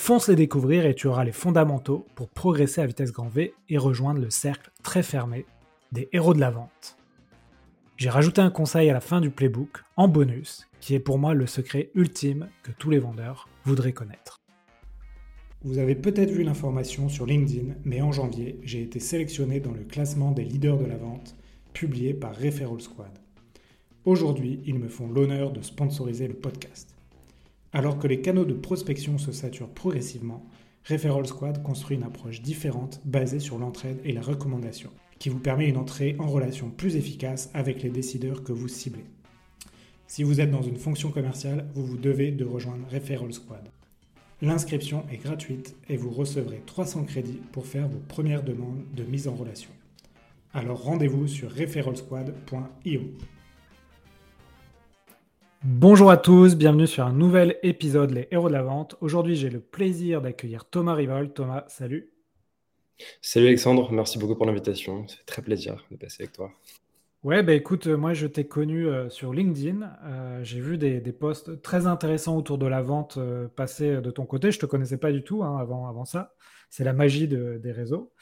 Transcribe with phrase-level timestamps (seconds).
[0.00, 3.76] Fonce les découvrir et tu auras les fondamentaux pour progresser à vitesse grand V et
[3.76, 5.44] rejoindre le cercle très fermé
[5.92, 6.96] des héros de la vente.
[7.98, 11.34] J'ai rajouté un conseil à la fin du playbook, en bonus, qui est pour moi
[11.34, 14.38] le secret ultime que tous les vendeurs voudraient connaître.
[15.62, 19.82] Vous avez peut-être vu l'information sur LinkedIn, mais en janvier, j'ai été sélectionné dans le
[19.82, 21.36] classement des leaders de la vente,
[21.74, 23.18] publié par Referral Squad.
[24.04, 26.97] Aujourd'hui, ils me font l'honneur de sponsoriser le podcast.
[27.72, 30.46] Alors que les canaux de prospection se saturent progressivement,
[30.88, 35.68] Referral Squad construit une approche différente basée sur l'entraide et la recommandation qui vous permet
[35.68, 39.04] une entrée en relation plus efficace avec les décideurs que vous ciblez.
[40.06, 43.68] Si vous êtes dans une fonction commerciale, vous vous devez de rejoindre Referral Squad.
[44.40, 49.26] L'inscription est gratuite et vous recevrez 300 crédits pour faire vos premières demandes de mise
[49.28, 49.70] en relation.
[50.54, 53.00] Alors rendez-vous sur referralsquad.io.
[55.64, 58.94] Bonjour à tous, bienvenue sur un nouvel épisode Les Héros de la Vente.
[59.00, 61.32] Aujourd'hui, j'ai le plaisir d'accueillir Thomas Rivol.
[61.32, 62.12] Thomas, salut.
[63.20, 65.08] Salut Alexandre, merci beaucoup pour l'invitation.
[65.08, 66.52] C'est très plaisir de passer avec toi.
[67.24, 69.82] Ouais, bah écoute, euh, moi je t'ai connu euh, sur LinkedIn.
[70.04, 73.18] Euh, j'ai vu des, posts très intéressants autour de la vente
[73.56, 74.52] passer de ton côté.
[74.52, 76.34] Je te connaissais pas du tout hein, avant, avant ça.
[76.70, 78.12] C'est la magie des réseaux.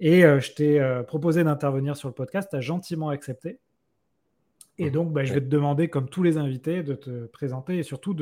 [0.00, 2.48] Et je t'ai proposé d'intervenir sur le podcast.
[2.50, 3.58] Tu as gentiment accepté.
[4.78, 7.82] Et donc, bah, je vais te demander, comme tous les invités, de te présenter et
[7.82, 8.14] surtout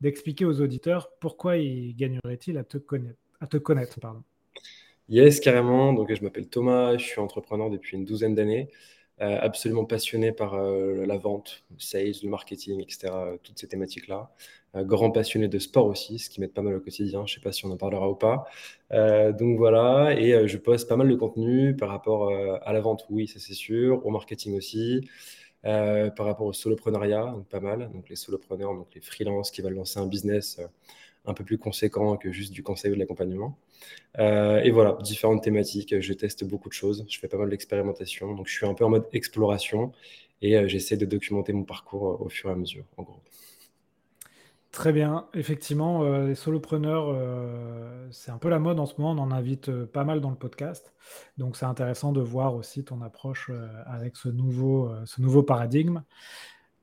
[0.00, 3.18] d'expliquer aux auditeurs pourquoi ils gagneraient-ils à te connaître.
[3.40, 4.22] À te connaître pardon.
[5.08, 5.92] Yes, carrément.
[5.92, 8.68] Donc, je m'appelle Thomas, je suis entrepreneur depuis une douzaine d'années,
[9.20, 13.66] euh, absolument passionné par euh, la vente, le sales, le marketing, etc., euh, toutes ces
[13.66, 14.30] thématiques-là.
[14.76, 17.26] grand passionné de sport aussi, ce qui m'aide pas mal au quotidien.
[17.26, 18.46] Je sais pas si on en parlera ou pas.
[19.32, 23.26] donc voilà, et je poste pas mal de contenu par rapport à la vente, oui,
[23.26, 25.08] ça c'est sûr, au marketing aussi.
[25.62, 27.90] Par rapport au soloprenariat, donc pas mal.
[27.92, 30.60] Donc les solopreneurs, donc les freelances qui veulent lancer un business
[31.26, 33.58] un peu plus conséquent que juste du conseil ou de l'accompagnement.
[34.18, 36.00] Euh, et voilà, différentes thématiques.
[36.00, 37.04] Je teste beaucoup de choses.
[37.08, 38.34] Je fais pas mal d'expérimentation.
[38.34, 39.92] Donc, je suis un peu en mode exploration
[40.42, 43.20] et euh, j'essaie de documenter mon parcours euh, au fur et à mesure, en gros.
[44.72, 45.26] Très bien.
[45.34, 47.14] Effectivement, les solopreneurs,
[48.12, 49.20] c'est un peu la mode en ce moment.
[49.20, 50.92] On en invite pas mal dans le podcast.
[51.38, 53.50] Donc, c'est intéressant de voir aussi ton approche
[53.86, 56.02] avec ce nouveau, ce nouveau paradigme.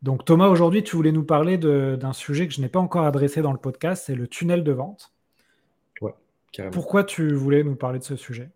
[0.02, 3.42] Donc Thomas, aujourd'hui, tu voulais nous parler d'un sujet que je n'ai pas encore adressé
[3.42, 5.12] dans le podcast, c'est le tunnel de vente.
[6.02, 6.14] Ouais,
[6.52, 6.74] carrément.
[6.74, 8.50] Pourquoi tu voulais nous parler de ce sujet?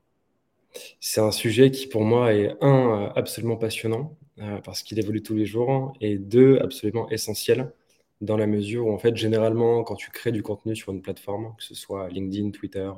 [1.00, 5.36] C'est un sujet qui pour moi est un absolument passionnant euh, parce qu'il évolue tous
[5.36, 7.74] les jours et deux absolument essentiel
[8.22, 11.56] dans la mesure où en fait généralement quand tu crées du contenu sur une plateforme,
[11.58, 12.92] que ce soit LinkedIn, Twitter,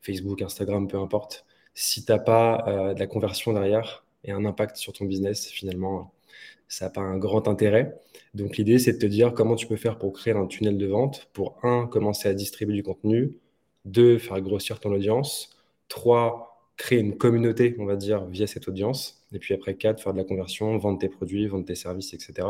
[0.00, 4.44] Facebook, Instagram, peu importe, si tu n'as pas euh, de la conversion derrière et un
[4.44, 6.12] impact sur ton business finalement
[6.70, 8.00] ça n'a pas un grand intérêt.
[8.32, 10.86] Donc l'idée, c'est de te dire comment tu peux faire pour créer un tunnel de
[10.86, 13.36] vente, pour un, commencer à distribuer du contenu,
[13.84, 15.50] deux, faire grossir ton audience,
[15.88, 16.49] trois,
[16.80, 20.18] créer une communauté, on va dire, via cette audience, et puis après quatre, faire de
[20.18, 22.48] la conversion, vendre tes produits, vendre tes services, etc.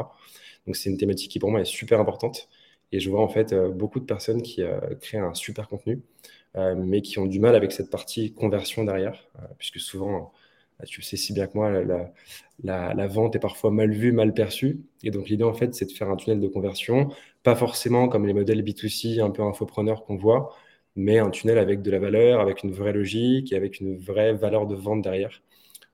[0.67, 2.49] Donc c'est une thématique qui pour moi est super importante.
[2.93, 6.01] Et je vois en fait euh, beaucoup de personnes qui euh, créent un super contenu,
[6.57, 10.33] euh, mais qui ont du mal avec cette partie conversion derrière, puisque souvent
[10.87, 11.71] tu sais si bien que moi,
[12.63, 14.81] la, vente est parfois mal vue, mal perçue.
[15.03, 17.11] Et donc, l'idée, en fait, c'est de faire un tunnel de conversion,
[17.43, 20.57] pas forcément comme les modèles B2C un peu infopreneurs qu'on voit,
[21.00, 24.34] mais un tunnel avec de la valeur, avec une vraie logique et avec une vraie
[24.34, 25.43] valeur de vente derrière.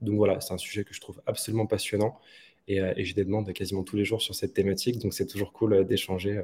[0.00, 2.18] Donc voilà, c'est un sujet que je trouve absolument passionnant
[2.68, 4.98] et, j'ai des demandes quasiment tous les jours sur cette thématique.
[4.98, 6.42] Donc c'est toujours cool euh, d'échanger euh,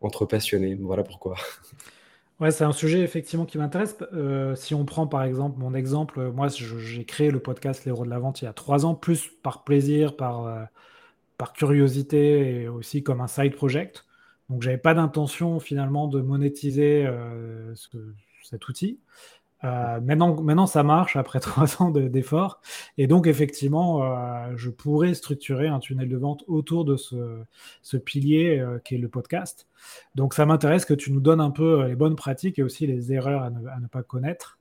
[0.00, 0.76] entre passionnés.
[0.80, 1.36] Voilà pourquoi.
[2.38, 3.98] Ouais, c'est un sujet effectivement qui m'intéresse.
[4.14, 8.06] Euh, si on prend par exemple mon exemple, moi j'ai créé le podcast Les Héros
[8.06, 10.68] de la Vente il y a trois ans, plus par plaisir, par,
[11.36, 14.06] par curiosité et aussi comme un side project.
[14.50, 17.72] Donc j'avais pas d'intention finalement de monétiser euh,
[18.42, 18.98] cet outil.
[19.62, 22.60] Euh, maintenant, maintenant, ça marche après trois ans d'efforts.
[22.98, 28.64] et donc, effectivement, euh, je pourrais structurer un tunnel de vente autour de ce, pilier
[28.84, 29.68] qui est le podcast.
[30.16, 33.12] Donc, ça m'intéresse que tu nous donnes un peu les bonnes pratiques et aussi les
[33.12, 34.58] erreurs à ne, à ne pas connaître.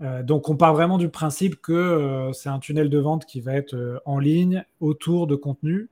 [0.00, 4.02] donc, on part vraiment du principe que c'est un tunnel de vente qui va être
[4.04, 5.88] en ligne autour de contenu.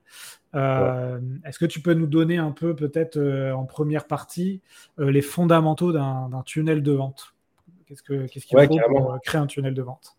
[0.55, 3.19] Est-ce que tu peux nous donner un peu, peut-être
[3.53, 4.61] en première partie,
[4.99, 7.35] les fondamentaux d'un tunnel de vente?
[7.91, 10.17] Qu'est-ce, que, qu'est-ce qu'il faut pour euh, créer un tunnel de vente?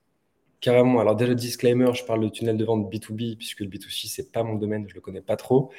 [0.60, 1.00] Carrément.
[1.00, 4.44] Alors déjà, disclaimer, je parle de tunnel de vente B2B, puisque le B2C, c'est pas
[4.44, 5.72] mon domaine, je le connais pas trop.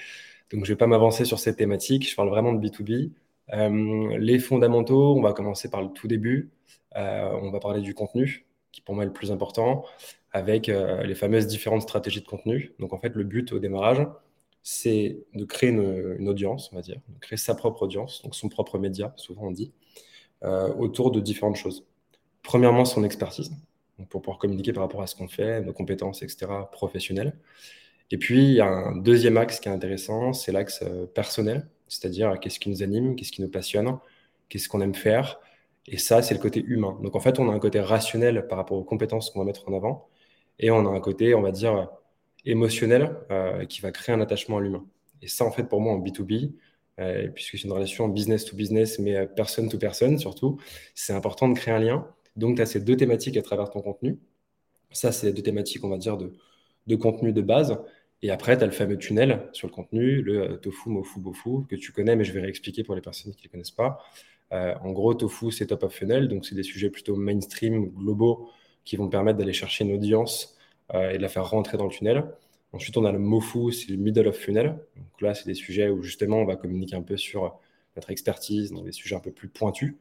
[0.50, 2.08] Donc, je vais pas m'avancer sur cette thématique.
[2.08, 3.10] Je parle vraiment de B2B.
[3.52, 6.50] Euh, les fondamentaux, on va commencer par le tout début.
[6.96, 9.84] Euh, on va parler du contenu, qui pour moi est le plus important,
[10.30, 12.72] avec euh, les fameuses différentes stratégies de contenu.
[12.78, 14.06] Donc, en fait, le but au démarrage,
[14.62, 18.48] c'est de créer une, audience, on va dire, de créer sa propre audience, donc son
[18.48, 19.72] propre média, souvent on dit,
[20.78, 21.86] autour de différentes choses.
[22.42, 23.52] Premièrement, son expertise,
[24.08, 27.34] pour pouvoir communiquer par rapport à ce qu'on fait, nos compétences, etc., professionnelles.
[28.10, 31.68] Et puis, il y a un deuxième axe qui est intéressant, c'est l'axe euh, personnel,
[31.88, 33.98] c'est-à-dire qu'est-ce qui nous anime, qu'est-ce qui nous passionne,
[34.48, 35.40] qu'est-ce qu'on aime faire.
[35.86, 36.98] Et ça, c'est le côté humain.
[37.02, 39.68] Donc, en fait, on a un côté rationnel par rapport aux compétences qu'on va mettre
[39.68, 40.08] en avant,
[40.58, 41.88] et on a un côté, on va dire,
[42.44, 44.84] émotionnel euh, qui va créer un attachement à l'humain.
[45.22, 46.52] Et ça, en fait, pour moi, en B2B,
[46.98, 50.58] euh, puisque c'est une relation business to business, mais personne to personne surtout,
[50.94, 52.06] c'est important de créer un lien
[52.36, 54.18] donc, tu as ces deux thématiques à travers ton contenu.
[54.92, 57.78] Ça, c'est les deux thématiques, on va dire, de, contenu de base.
[58.22, 61.66] Et après, tu as le fameux tunnel sur le contenu, le euh, tofu, mofu, bofu,
[61.68, 63.98] que tu connais, mais je vais réexpliquer pour les personnes qui ne connaissent pas.
[64.52, 68.50] Euh, en gros, tofu, c'est top of funnel, donc c'est des sujets plutôt mainstream, globaux,
[68.84, 70.61] qui vont permettre d'aller chercher une audience euh,
[70.92, 72.24] et de la faire rentrer dans le tunnel.
[72.72, 74.78] Ensuite, on a le mofu, c'est le middle of funnel.
[74.96, 77.58] Donc là, c'est des sujets où justement, on va communiquer un peu sur
[77.96, 79.94] notre expertise, dans des sujets un peu plus pointus.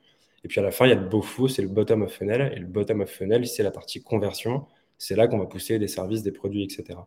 [0.44, 2.54] Et puis à la fin, il y a le fou, c'est le bottom of funnel.
[2.56, 4.66] Et le bottom of funnel, c'est la partie conversion.
[4.98, 7.00] C'est là qu'on va pousser des services, des produits, etc.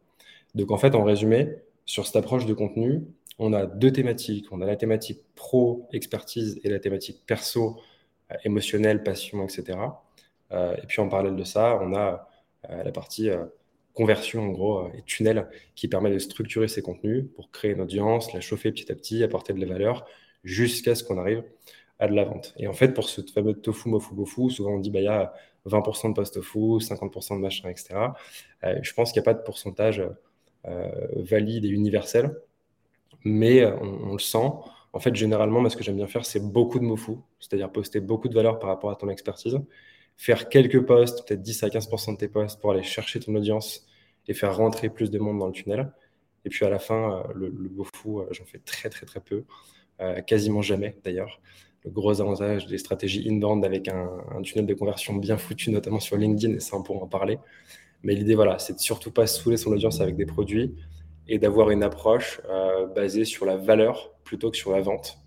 [0.54, 1.48] Donc en fait, en résumé,
[1.86, 3.02] sur cette approche de contenu,
[3.38, 4.46] on a deux thématiques.
[4.52, 7.80] On a la thématique pro, expertise, et la thématique perso,
[8.30, 9.78] euh, émotionnelle, passion, etc.
[10.52, 12.28] Euh, et puis en parallèle de ça, on a
[12.70, 13.30] euh, la partie
[13.94, 18.32] conversion, en gros, et tunnel, qui permet de structurer ces contenus pour créer une audience,
[18.34, 20.06] la chauffer petit à petit, apporter de la valeur,
[20.44, 21.42] jusqu'à ce qu'on arrive
[21.98, 22.54] à de la vente.
[22.58, 25.08] Et en fait, pour ce fameux tofu, mofu, bofu, souvent on dit bah, il y
[25.08, 25.32] a
[25.66, 27.94] 20% de post-tofu, 50% de machin, etc.
[28.64, 30.02] Euh, je pense qu'il n'y a pas de pourcentage
[30.66, 32.36] euh, valide et universel,
[33.24, 34.50] mais euh, on, le sent.
[34.92, 38.00] En fait, généralement, moi, ce que j'aime bien faire, c'est beaucoup de mofu, c'est-à-dire poster
[38.00, 39.58] beaucoup de valeur par rapport à ton expertise,
[40.16, 43.86] faire quelques posts, peut-être 10 à 15% de tes posts pour aller chercher ton audience
[44.26, 45.92] et faire rentrer plus de monde dans le tunnel.
[46.44, 47.70] Et puis à la fin, le, le
[48.30, 49.44] j'en fais très très très peu,
[50.26, 51.40] quasiment jamais d'ailleurs
[51.84, 54.08] le gros avantage des stratégies inbound avec un,
[54.42, 57.38] tunnel de conversion bien foutu, notamment sur LinkedIn, et ça, on pourra en parler.
[58.02, 60.74] Mais l'idée, voilà, c'est de surtout pas saouler son audience avec des produits
[61.28, 65.18] et d'avoir une approche euh, basée sur la valeur plutôt que sur la vente.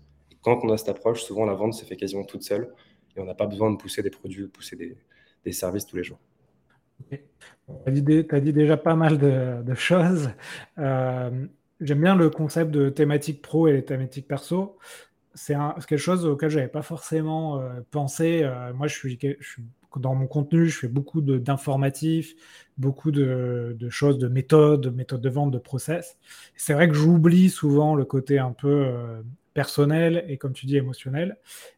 [0.42, 2.72] quand on a cette approche, souvent la vente se fait quasiment toute seule
[3.18, 6.18] on n'a pas besoin de pousser des produits, de pousser des, services tous les jours.
[7.10, 7.18] Tu
[7.86, 10.30] as, dit déjà pas mal de, choses.
[10.78, 11.46] Euh,
[11.80, 14.78] j'aime bien le concept de thématique pro et les thématiques perso
[15.38, 15.54] c'est
[15.86, 18.42] quelque chose auquel je n'avais pas forcément euh, pensé.
[18.42, 19.18] Euh, moi, je suis,
[19.96, 22.34] dans mon contenu, je fais beaucoup d'informatifs,
[22.76, 26.18] beaucoup de, choses, de méthodes, de méthodes de vente, de process.
[26.56, 28.92] C'est vrai que j'oublie souvent le côté un peu
[29.58, 31.36] personnel et, comme tu dis, émotionnel.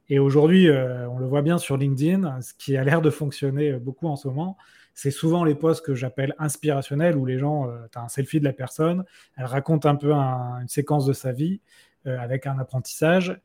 [0.08, 4.06] Et aujourd'hui, on le voit bien sur LinkedIn, ce qui a l'air de fonctionner beaucoup
[4.06, 4.58] en ce moment.
[4.92, 8.44] C'est souvent les posts que j'appelle inspirationnels où les gens, tu as un selfie de
[8.44, 9.04] la personne,
[9.36, 11.60] elle raconte un peu une séquence de sa vie
[12.06, 13.38] euh, avec un apprentissage.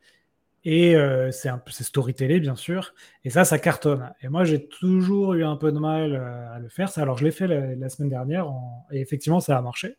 [0.64, 1.50] Et euh, c'est
[1.84, 2.94] storytellé, bien sûr.
[3.22, 4.10] Et ça, ça cartonne.
[4.22, 6.88] Et moi, j'ai toujours eu un peu de mal euh, à le faire.
[6.88, 8.50] Ça, alors, je l'ai fait la, semaine dernière
[8.90, 9.96] et effectivement, ça a marché.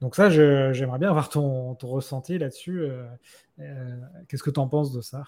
[0.00, 2.88] Donc ça, j'aimerais bien avoir ton, ressenti là-dessus.
[4.28, 5.24] Qu'est-ce que tu en penses de ça?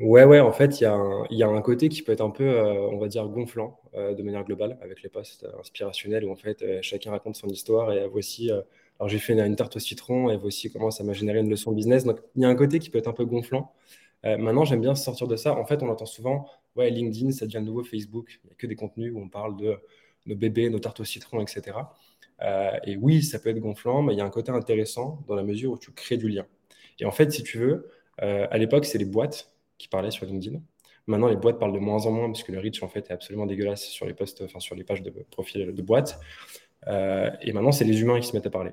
[0.00, 2.98] Ouais, ouais, en fait, il y, a un côté qui peut être un peu, on
[2.98, 7.34] va dire, gonflant de manière globale avec les posts inspirationnels où en fait, chacun raconte
[7.34, 8.50] son histoire et voici
[9.00, 11.72] alors j'ai fait une, tarte au citron et voici comment ça m'a généré une leçon
[11.72, 12.04] business.
[12.04, 13.72] Donc il y a un côté qui peut être un peu gonflant.
[14.26, 15.56] Euh, maintenant, j'aime bien sortir de ça.
[15.56, 18.38] En fait, on entend souvent, ouais, LinkedIn, ça devient un nouveau Facebook.
[18.44, 19.78] Il n'y a que des contenus où on parle de
[20.26, 21.78] nos bébés, nos tartes au citron, etc.
[22.42, 25.34] Euh, et oui, ça peut être gonflant, mais il y a un côté intéressant dans
[25.34, 26.46] la mesure où tu crées du lien.
[26.98, 27.90] Et en fait, si tu veux,
[28.22, 30.60] euh, à l'époque, c'est les boîtes qui parlaient sur LinkedIn.
[31.06, 33.12] Maintenant, les boîtes parlent de moins en moins parce que le reach, en fait, est
[33.12, 36.20] absolument dégueulasse sur les posts, enfin, sur les pages de profil de boîtes.
[36.86, 38.72] et maintenant, c'est les humains qui se mettent à parler.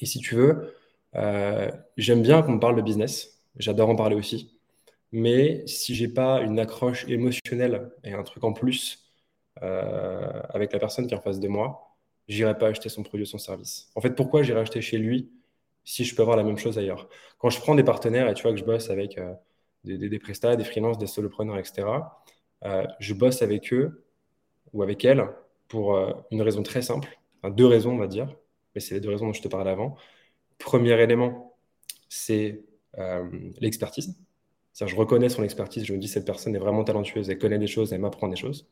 [0.00, 0.74] Et si tu veux,
[1.14, 3.42] euh, j'aime bien qu'on me parle de business.
[3.56, 4.58] J'adore en parler aussi.
[5.12, 9.10] Mais si j'ai pas une accroche émotionnelle et un truc en plus
[9.62, 11.87] euh, avec la personne qui est en face de moi,
[12.28, 13.90] j'irai pas acheter son produit ou son service.
[13.94, 15.30] En fait, pourquoi j'irai acheter chez lui
[15.84, 17.08] si je peux avoir la même chose ailleurs?
[17.38, 19.32] Quand je prends des partenaires et tu vois que je bosse avec euh,
[19.84, 21.86] des, des, des prestats, des freelances, des solopreneurs, etc.,
[22.98, 24.04] je bosse avec eux
[24.72, 25.24] ou avec elles
[25.68, 25.96] pour
[26.32, 28.34] une raison très simple, enfin, deux raisons, on va dire
[28.80, 29.96] c'est les deux raisons dont je te parlais avant.
[30.58, 31.56] Premier élément,
[32.08, 32.62] c'est
[32.98, 33.28] euh,
[33.60, 34.16] l'expertise.
[34.74, 37.66] je reconnais son expertise, je me dis cette personne est vraiment talentueuse, elle connaît des
[37.66, 38.68] choses, elle m'apprend des choses.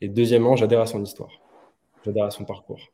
[0.00, 1.30] Et deuxièmement, j'adhère à son histoire.
[2.14, 2.92] À son parcours.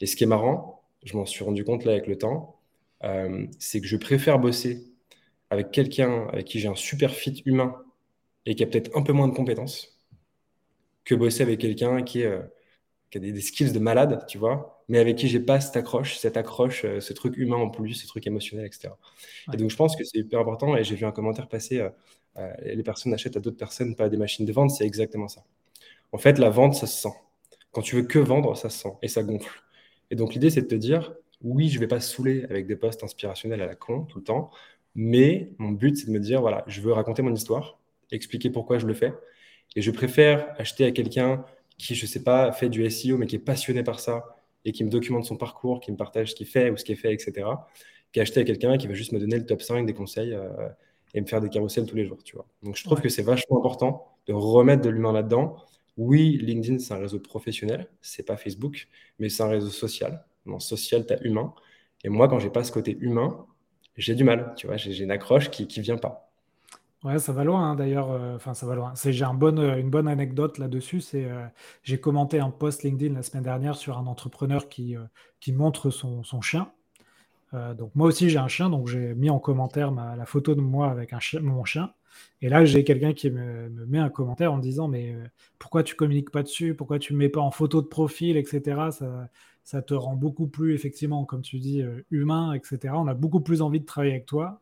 [0.00, 2.58] Et ce qui est marrant, je m'en suis rendu compte là avec le temps,
[3.04, 4.84] euh, c'est que je préfère bosser
[5.50, 7.76] avec quelqu'un avec qui j'ai un super fit humain
[8.46, 9.98] et qui a peut-être un peu moins de compétences
[11.04, 12.42] que bosser avec quelqu'un qui, euh,
[13.10, 16.16] qui, a des, skills de malade, tu vois, mais avec qui j'ai pas cette accroche,
[16.16, 18.90] cette accroche, euh, ce truc humain en plus, ce truc émotionnel, etc.
[19.52, 20.76] Et donc je pense que c'est hyper important.
[20.76, 21.86] Et j'ai vu un commentaire passer
[22.64, 24.70] les personnes achètent à d'autres personnes, pas à des machines de vente.
[24.70, 25.42] C'est exactement ça.
[26.12, 27.14] En fait, la vente, ça se sent.
[27.76, 29.62] Quand tu veux que vendre, ça se sent et ça gonfle.
[30.10, 33.04] Et donc l'idée, c'est de te dire, oui, je vais pas saouler avec des posts
[33.04, 34.50] inspirationnels à la con tout le temps,
[34.94, 37.78] mais mon but, c'est de me dire, voilà, je veux raconter mon histoire,
[38.10, 39.12] expliquer pourquoi je le fais.
[39.74, 41.44] Et je préfère acheter à quelqu'un
[41.76, 44.82] qui, je sais pas, fait du SEO, mais qui est passionné par ça et qui
[44.82, 47.12] me documente son parcours, qui me partage ce qu'il fait ou ce qui est fait,
[47.12, 47.46] etc.,
[48.10, 50.48] qu'acheter à quelqu'un qui va juste me donner le top 5 des conseils euh,
[51.12, 52.46] et me faire des carousels tous les jours, tu vois.
[52.62, 55.58] Donc, je trouve que c'est vachement important de remettre de l'humain là-dedans.
[55.96, 58.88] Oui, LinkedIn, c'est un réseau professionnel, c'est pas Facebook,
[59.18, 60.24] mais c'est un réseau social.
[60.44, 61.54] Dans social, tu as humain.
[62.04, 63.46] Et moi, quand j'ai pas ce côté humain,
[63.96, 66.26] j'ai du mal, tu vois, j'ai une accroche qui ne vient pas.
[67.04, 68.10] Ouais, ça va loin hein, d'ailleurs.
[68.10, 68.92] Euh, enfin, ça va loin.
[68.96, 71.02] J'ai euh, une bonne anecdote là-dessus.
[71.14, 71.46] Euh,
[71.84, 74.96] j'ai commenté un post LinkedIn la semaine dernière sur un entrepreneur qui,
[75.38, 76.72] qui montre son, son chien.
[77.52, 80.90] donc moi aussi j'ai un chien, donc j'ai mis en commentaire la photo de moi
[80.90, 81.92] avec mon chien.
[82.42, 85.16] Et là j'ai quelqu'un qui me, me, met un commentaire en disant mais
[85.58, 88.90] pourquoi tu communiques pas dessus, pourquoi tu me mets pas en photo de profil, etc.
[88.90, 89.28] Ça,
[89.66, 92.94] ça te rend beaucoup plus, effectivement, comme tu dis, euh, humain, etc.
[92.96, 94.60] On a beaucoup plus envie de travailler avec toi,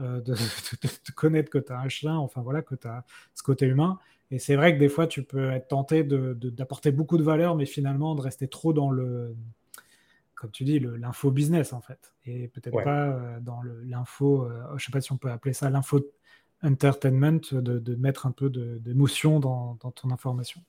[0.00, 0.34] euh, de,
[0.82, 3.98] de, connaître que tu as un chien, enfin voilà, que tu as ce côté humain.
[4.30, 7.64] Et c'est vrai que des fois, tu peux être tenté d'apporter beaucoup de valeur, mais
[7.64, 9.34] finalement de rester trop dans le,
[10.34, 12.12] comme tu dis, l'info business, en fait.
[12.26, 14.46] Et peut-être pas euh, dans l'info,
[14.76, 16.00] je sais pas si on peut appeler ça l'info
[16.64, 20.60] entertainment, de, mettre un peu d'émotion dans, ton information.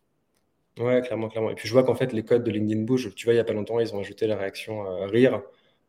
[0.78, 1.52] Ouais, clairement, clairement.
[1.52, 3.14] Et puis je vois qu'en fait, les codes de LinkedIn bougent.
[3.16, 5.42] Tu vois, il n'y a pas longtemps, ils ont ajouté la réaction euh, rire,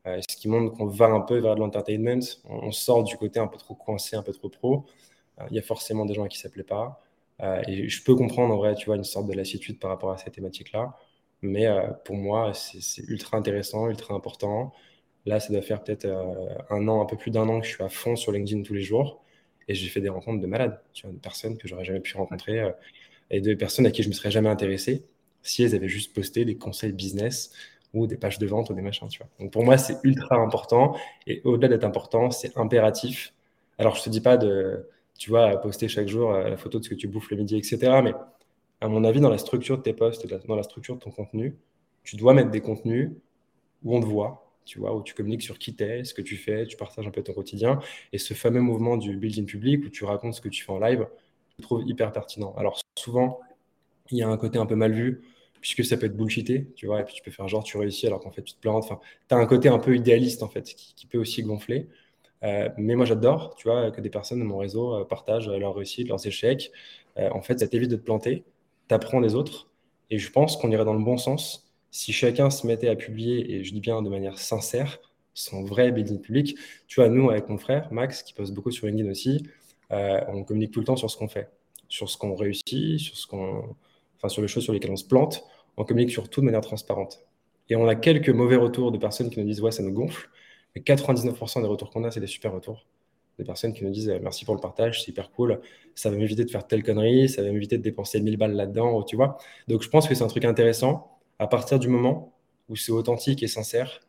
[0.07, 2.21] euh, ce qui montre qu'on va un peu vers de l'entertainment.
[2.45, 4.87] On, sort du côté un peu trop coincé, un peu trop pro.
[5.41, 7.01] Euh, il y a forcément des gens qui ne s'appelaient pas.
[7.67, 10.19] et je peux comprendre en vrai, tu vois, une sorte de lassitude par rapport à
[10.19, 10.97] cette thématique-là.
[11.43, 11.67] Mais
[12.05, 14.73] pour moi, c'est ultra intéressant, ultra important.
[15.27, 16.07] Là, ça doit faire peut-être
[16.71, 18.75] un an, un peu plus d'un an que je suis à fond sur LinkedIn tous
[18.75, 19.23] les jours.
[19.69, 22.17] Et j'ai fait des rencontres de malades, tu vois, de personnes que j'aurais jamais pu
[22.17, 22.71] rencontrer
[23.31, 25.05] et de personnes à qui je me serais jamais intéressé
[25.43, 27.53] si elles avaient juste posté des conseils business
[27.95, 29.29] ou des pages de vente ou des machins, tu vois.
[29.41, 30.97] Donc pour moi, c'est ultra important
[31.27, 33.33] et au-delà d'être important, c'est impératif.
[33.79, 36.85] Alors je te dis pas de, tu vois, poster chaque jour euh, la photo de
[36.85, 38.03] ce que tu bouffes le midi, etc.
[38.03, 38.13] Mais
[38.81, 41.57] à mon avis, dans la structure de tes posts, dans la structure de ton contenu,
[42.05, 43.13] tu dois mettre des contenus
[43.83, 46.37] où on te voit, tu vois, où tu communiques sur qui t'es, ce que tu
[46.37, 47.79] fais, tu partages un peu ton quotidien.
[48.13, 50.79] Et ce fameux mouvement du building public où tu racontes ce que tu fais en
[50.79, 51.07] live,
[51.59, 52.55] je trouve hyper pertinent.
[52.57, 53.41] Alors souvent,
[54.11, 55.23] il y a un côté un peu mal vu,
[55.61, 58.07] puisque ça peut être bullshité, tu vois, et puis tu peux faire genre tu réussis
[58.07, 58.85] alors qu'en fait tu te plantes.
[58.85, 61.89] Enfin, tu as un côté un peu idéaliste en fait, qui, peut aussi gonfler.
[62.45, 65.75] Euh, mais moi j'adore, tu vois, que des personnes de mon réseau euh, partagent leurs
[65.75, 66.73] réussites, leurs échecs.
[67.19, 68.45] Euh, en fait, ça t'évite de te planter,
[68.89, 69.71] t'apprends des autres,
[70.11, 71.66] et je pense qu'on irait dans le bon sens
[71.97, 74.99] si chacun se mettait à publier, et je dis bien de manière sincère,
[75.35, 76.57] son vrai building public.
[76.87, 79.47] Tu vois, nous, avec mon frère, Max, qui poste beaucoup sur LinkedIn aussi,
[79.91, 81.51] on communique tout le temps sur ce qu'on fait
[81.89, 83.77] sur ce qu'on réussit, sur, ce qu'on,
[84.17, 85.45] enfin, sur les choses sur lesquelles on se plante.
[85.77, 87.23] On communique sur tout de manière transparente.
[87.69, 90.31] Et on a quelques mauvais retours de personnes qui nous disent Ouais, ça nous gonfle.
[90.75, 92.87] Mais 99% des retours qu'on a, c'est des super retours.
[93.39, 95.61] Des personnes qui nous disent Merci pour le partage, c'est hyper cool.
[95.95, 99.03] Ça va m'éviter de faire telle connerie, ça va m'éviter de dépenser 1000 balles là-dedans,
[99.03, 99.39] tu vois.
[99.69, 102.35] Donc je pense que c'est un truc intéressant à partir du moment
[102.69, 104.01] où c'est authentique et sincère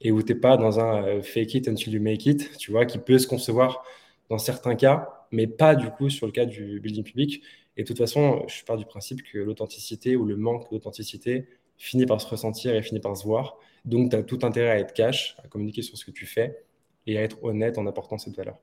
[0.00, 2.70] et où tu n'es pas dans un euh, fake it until you make it, tu
[2.70, 3.84] vois, qui peut se concevoir
[4.28, 7.42] dans certains cas mais pas du coup sur le cas du building public.
[7.76, 12.06] Et de toute façon, je pars du principe que l'authenticité ou le manque d'authenticité finit
[12.06, 13.58] par se ressentir et finit par se voir.
[13.84, 16.64] Donc, tu as tout intérêt à être cash, à communiquer sur ce que tu fais
[17.06, 18.58] et à être honnête en apportant cette valeur.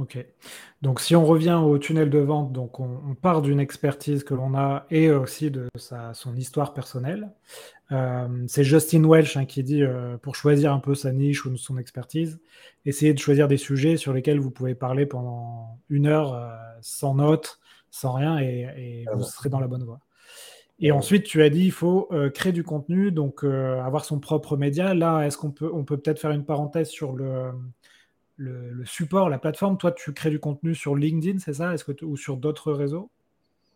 [0.00, 0.16] Ok.
[0.80, 4.54] Donc, si on revient au tunnel de vente, donc on, part d'une expertise que l'on
[4.54, 7.30] a et aussi de sa, son histoire personnelle.
[7.92, 11.54] Euh, c'est Justin Welch hein, qui dit euh, pour choisir un peu sa niche ou
[11.58, 12.40] son expertise,
[12.86, 16.48] essayez de choisir des sujets sur lesquels vous pouvez parler pendant une heure euh,
[16.80, 20.00] sans notes, sans rien, et, ah vous serez dans la bonne voie.
[20.78, 24.94] Et ensuite, tu as dit il faut créer du contenu, donc avoir son propre média.
[24.94, 27.52] Là, est-ce qu'on peut, on peut peut-être faire une parenthèse sur le,
[28.40, 31.74] le, support, la plateforme Toi, tu crées du contenu sur LinkedIn, c'est ça?
[31.74, 33.10] Est-ce que ou sur d'autres réseaux?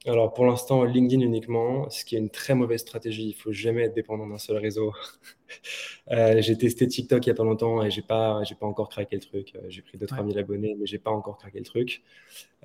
[0.07, 3.29] Alors pour l'instant, LinkedIn uniquement, ce qui est une très mauvaise stratégie.
[3.29, 4.93] Il faut jamais être dépendant d'un seul réseau.
[6.11, 8.89] Euh, j'ai testé TikTok il n'y a pas longtemps et j'ai pas, j'ai pas encore
[8.89, 9.53] craqué le truc.
[9.55, 12.03] Euh, j'ai pris 2-3 000 abonnés, mais j'ai pas encore craqué le truc.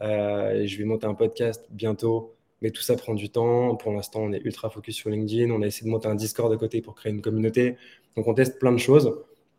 [0.01, 3.75] Euh, je vais monter un podcast bientôt Mais tout ça prend du temps.
[3.75, 5.51] Pour l'instant, on est ultra focus sur LinkedIn.
[5.51, 7.77] On a essayé de monter un Discord à côté pour créer une communauté.
[8.18, 9.13] Donc, on teste plein de choses.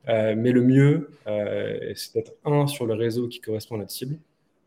[0.09, 3.91] Euh, mais le mieux, euh, c'est d'être un sur le réseau qui correspond à notre
[3.91, 4.19] cible.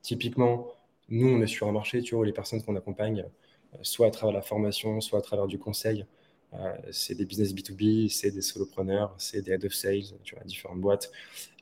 [0.01, 0.67] Typiquement,
[1.09, 3.25] nous, on est sur un marché, tu les personnes qu'on accompagne,
[3.73, 6.05] euh, soit à travers la formation, soit à travers du conseil,
[6.91, 10.03] c'est des business B2B, c'est des solopreneurs, c'est des head of sales,
[10.45, 11.11] différentes boîtes.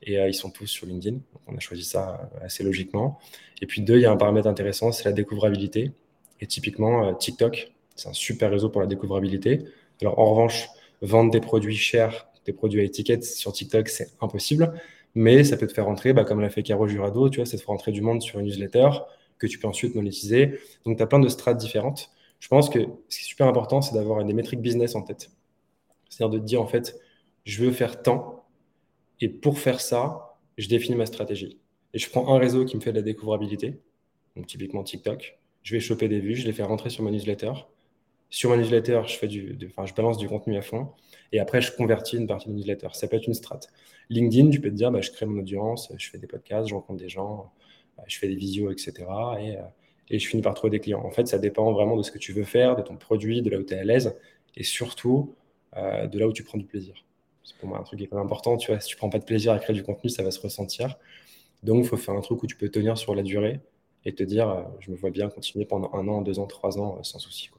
[0.01, 1.17] Et ils sont tous sur LinkedIn.
[1.47, 3.17] On a choisi ça assez logiquement.
[3.61, 5.93] Et puis, deux, il y a un paramètre intéressant, c'est la découvrabilité.
[6.41, 9.63] Et typiquement, TikTok, c'est un super réseau pour la découvrabilité.
[10.01, 10.67] Alors, en revanche,
[11.01, 14.73] vendre des produits chers des produits à étiquette sur TikTok, c'est impossible.
[15.15, 17.57] Mais ça peut te faire rentrer, bah, comme l'a fait Caro Jurado, tu vois, ça
[17.57, 18.89] te fait rentrer du monde sur une newsletter
[19.37, 20.59] que tu peux ensuite monétiser.
[20.85, 22.11] Donc, tu as plein de strates différentes.
[22.39, 22.79] Je pense que
[23.09, 25.31] ce qui est super important, c'est d'avoir des métriques business en tête.
[26.09, 26.99] C'est-à-dire de te dire, en fait,
[27.45, 28.45] je veux faire tant.
[29.19, 31.59] Et pour faire ça, je définis ma stratégie.
[31.93, 33.79] Et je prends un réseau qui me fait de la découvrabilité,
[34.35, 35.39] donc typiquement TikTok.
[35.63, 37.51] Je vais choper des vues, je les fais rentrer sur ma newsletter.
[38.31, 40.87] Sur ma newsletter, je, fais du, enfin, je balance du contenu à fond.
[41.33, 42.87] Et après, je convertis une partie de newsletter.
[42.93, 43.59] Ça peut être une strat.
[44.09, 46.73] LinkedIn, tu peux te dire, bah, je crée mon audience, je fais des podcasts, je
[46.73, 47.51] rencontre des gens,
[47.99, 48.93] euh, je fais des visios, etc.
[49.37, 49.61] Et, euh,
[50.09, 51.03] et, je finis par trouver des clients.
[51.03, 53.49] En fait, ça dépend vraiment de ce que tu veux faire, de ton produit, de
[53.49, 54.15] là où tu es à l'aise
[54.55, 55.35] et surtout
[55.75, 56.95] euh, de là où tu prends du plaisir.
[57.43, 58.55] C'est pour moi un truc qui est important.
[58.55, 60.39] Tu vois, si tu prends pas de plaisir à créer du contenu, ça va se
[60.39, 60.97] ressentir.
[61.63, 63.59] Donc, il faut faire un truc où tu peux tenir sur la durée
[64.05, 67.03] et te dire, je me vois bien continuer pendant un an, deux ans, trois ans
[67.03, 67.51] sans souci.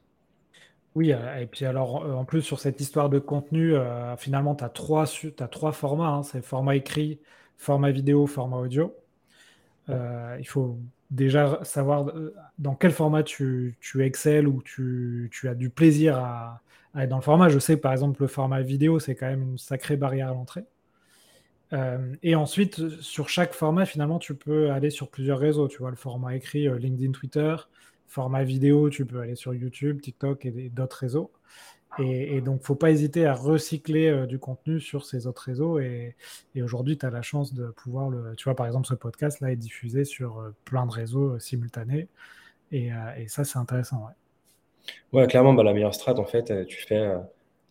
[0.95, 4.55] Oui, euh, et puis alors, euh, en plus, sur cette histoire de contenu, euh, finalement,
[4.55, 5.05] tu as trois,
[5.49, 6.07] trois formats.
[6.09, 6.23] Hein.
[6.23, 7.19] c'est format écrit,
[7.57, 8.95] format vidéo, format audio.
[9.89, 10.77] il faut
[11.11, 12.11] déjà savoir
[12.59, 16.61] dans quel format tu, tu excelles ou tu, as du plaisir à,
[16.97, 17.49] être dans le format.
[17.49, 20.65] Je sais par exemple, le format vidéo, c'est quand même une sacrée barrière à l'entrée.
[22.23, 25.67] et ensuite, sur chaque format, finalement, tu peux aller sur plusieurs réseaux.
[25.67, 27.55] Tu vois, le format écrit, LinkedIn, Twitter,
[28.13, 31.31] format vidéo, tu peux aller sur YouTube, TikTok et d'autres réseaux.
[31.99, 35.79] Et, donc, faut pas hésiter à recycler euh, du contenu sur ces autres réseaux.
[35.79, 36.15] Et,
[36.55, 38.35] aujourd'hui, tu as la chance de pouvoir le.
[38.35, 41.39] Tu vois, par exemple, ce podcast là est diffusé sur euh, plein de réseaux euh,
[41.39, 42.07] simultanés.
[42.71, 42.89] Et,
[43.27, 44.07] ça, c'est intéressant.
[45.11, 47.13] Ouais, clairement, bah, la meilleure strat, en fait, tu fais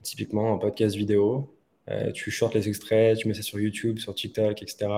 [0.03, 1.53] typiquement un podcast vidéo,
[2.15, 4.89] tu shorts les extraits, tu mets ça sur YouTube, sur TikTok, etc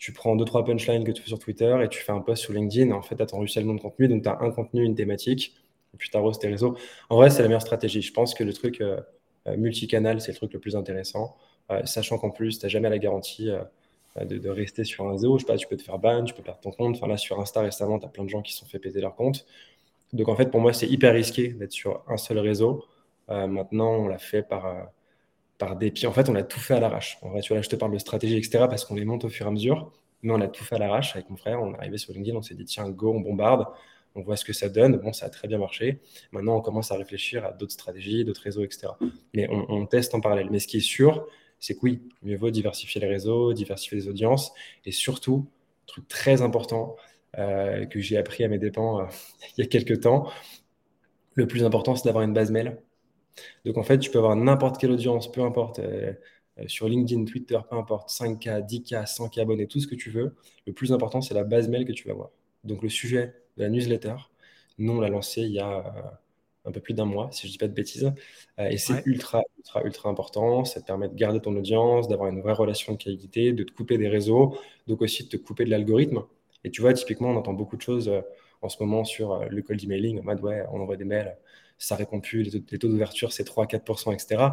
[0.00, 2.42] tu prends deux, trois punchlines que tu fais sur Twitter et tu fais un post
[2.42, 2.90] sur LinkedIn.
[2.90, 4.08] En fait, tu as ton ruissellement de contenu.
[4.08, 5.54] Donc, tu as un contenu, une thématique,
[5.92, 6.74] et puis tu arroses tes réseaux.
[7.10, 8.00] En vrai, c'est la meilleure stratégie.
[8.00, 8.98] Je pense que le truc euh,
[9.46, 11.36] euh, multicanal, c'est le truc le plus intéressant.
[11.70, 13.50] Euh, sachant qu'en plus, tu n'as jamais la garantie
[14.18, 15.36] de, rester sur un réseau.
[15.36, 16.96] Je sais pas, tu peux te faire ban, tu peux perdre ton compte.
[16.96, 19.02] Enfin, là, sur Insta récemment, tu as plein de gens qui se sont fait péter
[19.02, 19.44] leur compte.
[20.14, 22.86] Donc, en fait, pour moi, c'est hyper risqué d'être sur un seul réseau.
[23.28, 24.88] maintenant, on l'a fait par
[25.60, 26.08] par dépit.
[26.08, 27.18] En fait, on a tout fait à l'arrache.
[27.22, 29.28] En vrai, tu vois, je te parle de stratégie, etc., parce qu'on les monte au
[29.28, 29.92] fur et à mesure.
[30.22, 31.62] Mais on a tout fait à l'arrache avec mon frère.
[31.62, 33.66] On est arrivé sur LinkedIn, on s'est dit, tiens, go, on bombarde.
[34.16, 34.96] On voit ce que ça donne.
[34.96, 36.00] Bon, ça a très bien marché.
[36.32, 38.88] Maintenant, on commence à réfléchir à d'autres stratégies, d'autres réseaux, etc.
[39.34, 40.48] Mais on, teste en parallèle.
[40.50, 41.26] Mais ce qui est sûr,
[41.60, 44.52] c'est que oui, mieux vaut diversifier les réseaux, diversifier les audiences.
[44.84, 45.46] Et surtout,
[45.86, 46.96] truc très important
[47.38, 49.04] euh, que j'ai appris à mes dépens euh,
[49.56, 50.28] il y a quelques temps,
[51.34, 52.78] le plus important, c'est d'avoir une base mail
[53.64, 56.12] donc en fait, tu peux avoir n'importe quelle audience, peu importe, euh,
[56.58, 60.34] euh, sur LinkedIn, Twitter, peu importe, 5K, 10K, 100K abonnés, tout ce que tu veux.
[60.66, 62.30] Le plus important, c'est la base mail que tu vas avoir.
[62.64, 64.16] Donc le sujet de la newsletter,
[64.78, 66.10] nous, on l'a lancé il y a euh,
[66.64, 68.12] un peu plus d'un mois, si je ne dis pas de bêtises.
[68.58, 70.64] et c'est ultra, ultra, ultra important.
[70.64, 73.72] Ça te permet de garder ton audience, d'avoir une vraie relation de qualité, de te
[73.72, 76.24] couper des réseaux, donc aussi de te couper de l'algorithme.
[76.64, 78.12] Et tu vois, typiquement, on entend beaucoup de choses
[78.60, 81.34] en ce moment sur le cold emailing, en mode, ouais, on envoie des mails
[81.80, 84.44] ça répond plus, les taux, d'ouverture, c'est 3-4%, etc.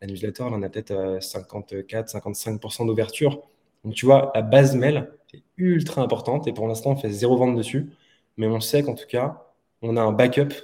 [0.00, 3.40] La newsletter, en a peut-être 54-55% euh, d'ouverture.
[3.84, 7.36] Donc, tu vois, la base mail est ultra importante et pour l'instant, on fait zéro
[7.36, 7.90] vente dessus.
[8.36, 9.46] Mais on sait qu'en tout cas,
[9.80, 10.54] on a un backup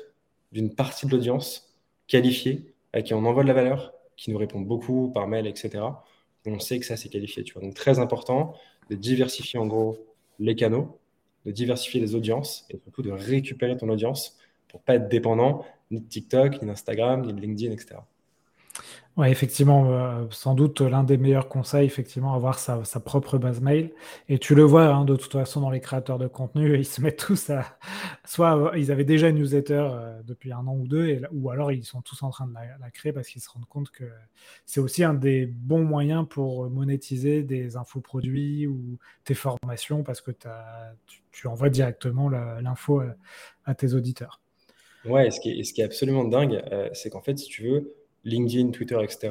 [0.50, 1.72] d'une partie de l'audience
[2.08, 5.84] qualifiée à qui on envoie de la valeur, qui nous répond beaucoup par mail, etc.
[6.44, 7.44] Et on sait que ça, c'est qualifié.
[7.44, 7.62] Tu vois.
[7.62, 8.54] Donc, très important
[8.90, 9.98] de diversifier en gros
[10.40, 10.98] les canaux,
[11.46, 14.36] de diversifier les audiences et surtout de récupérer ton audience
[14.68, 17.96] pour pas être dépendant ni de TikTok, ni d'Instagram, ni de LinkedIn, etc.
[19.18, 23.90] Oui, effectivement, euh, sans doute l'un des meilleurs conseils, effectivement, avoir sa, propre base mail.
[24.28, 27.00] Et tu le vois, hein, de toute façon, dans les créateurs de contenu, ils se
[27.00, 27.64] mettent tous à.
[28.24, 31.72] Soit euh, ils avaient déjà une newsletter euh, depuis un an ou deux, ou alors
[31.72, 34.04] ils sont tous en train de la, créer parce qu'ils se rendent compte que
[34.66, 40.30] c'est aussi un des bons moyens pour monétiser des infoproduits ou tes formations parce que
[41.32, 43.02] tu, envoies directement l'info
[43.64, 44.40] à tes auditeurs.
[45.04, 47.62] Ouais, ce qui est, ce qui est absolument dingue, euh, c'est qu'en fait, si tu
[47.64, 49.30] veux, LinkedIn, Twitter, etc.,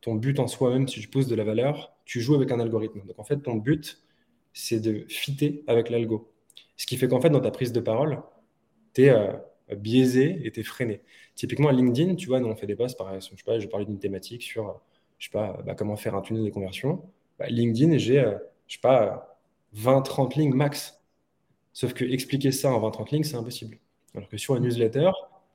[0.00, 2.60] ton but en soi, même si tu poses de la valeur, tu joues avec un
[2.60, 3.00] algorithme.
[3.06, 4.00] Donc en fait, ton but,
[4.52, 6.32] c'est de fitter avec l'algo.
[6.76, 8.22] Ce qui fait qu'en fait, dans ta prise de parole,
[8.94, 9.32] tu es, euh,
[9.76, 11.02] biaisé et tu es freiné.
[11.34, 13.58] Typiquement, à LinkedIn, tu vois, nous, on fait des posts, par exemple, je sais pas,
[13.60, 14.80] je parlais d'une thématique sur,
[15.18, 17.02] je sais pas, bah, comment faire un tunnel de conversion.
[17.38, 19.40] Bah, LinkedIn, j'ai, euh, je sais pas,
[19.74, 21.02] 20-30 lignes max.
[21.72, 23.78] Sauf que expliquer ça en 20-30 lignes, c'est impossible.
[24.14, 25.10] Alors que sur un newsletter,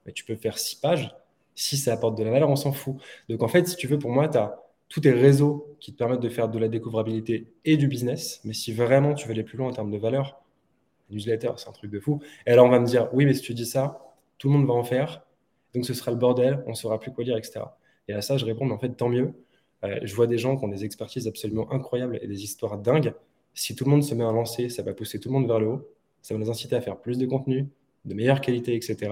[0.06, 1.16] bah, tu peux faire 6 pages.
[1.56, 2.96] Si ça apporte de la valeur, on s'en fout.
[3.30, 5.98] Donc en fait, si tu veux, pour moi, tu as tous tes réseaux qui te
[5.98, 8.42] permettent de faire de la découvrabilité et du business.
[8.44, 10.42] Mais si vraiment tu veux aller plus loin en termes de valeur,
[11.10, 12.22] newsletter, c'est un truc de fou.
[12.46, 14.68] Et alors on va me dire, oui, mais si tu dis ça, tout le monde
[14.68, 15.24] va en faire.
[15.74, 17.62] Donc ce sera le bordel, on ne saura plus quoi dire, etc.
[18.08, 19.34] Et à ça, je réponds, mais en fait, tant mieux.
[19.84, 23.14] Euh, je vois des gens qui ont des expertises absolument incroyables et des histoires dingues.
[23.54, 25.60] Si tout le monde se met à lancer, ça va pousser tout le monde vers
[25.60, 25.90] le haut.
[26.22, 27.68] Ça va nous inciter à faire plus de contenu,
[28.06, 29.12] de meilleure qualité, etc.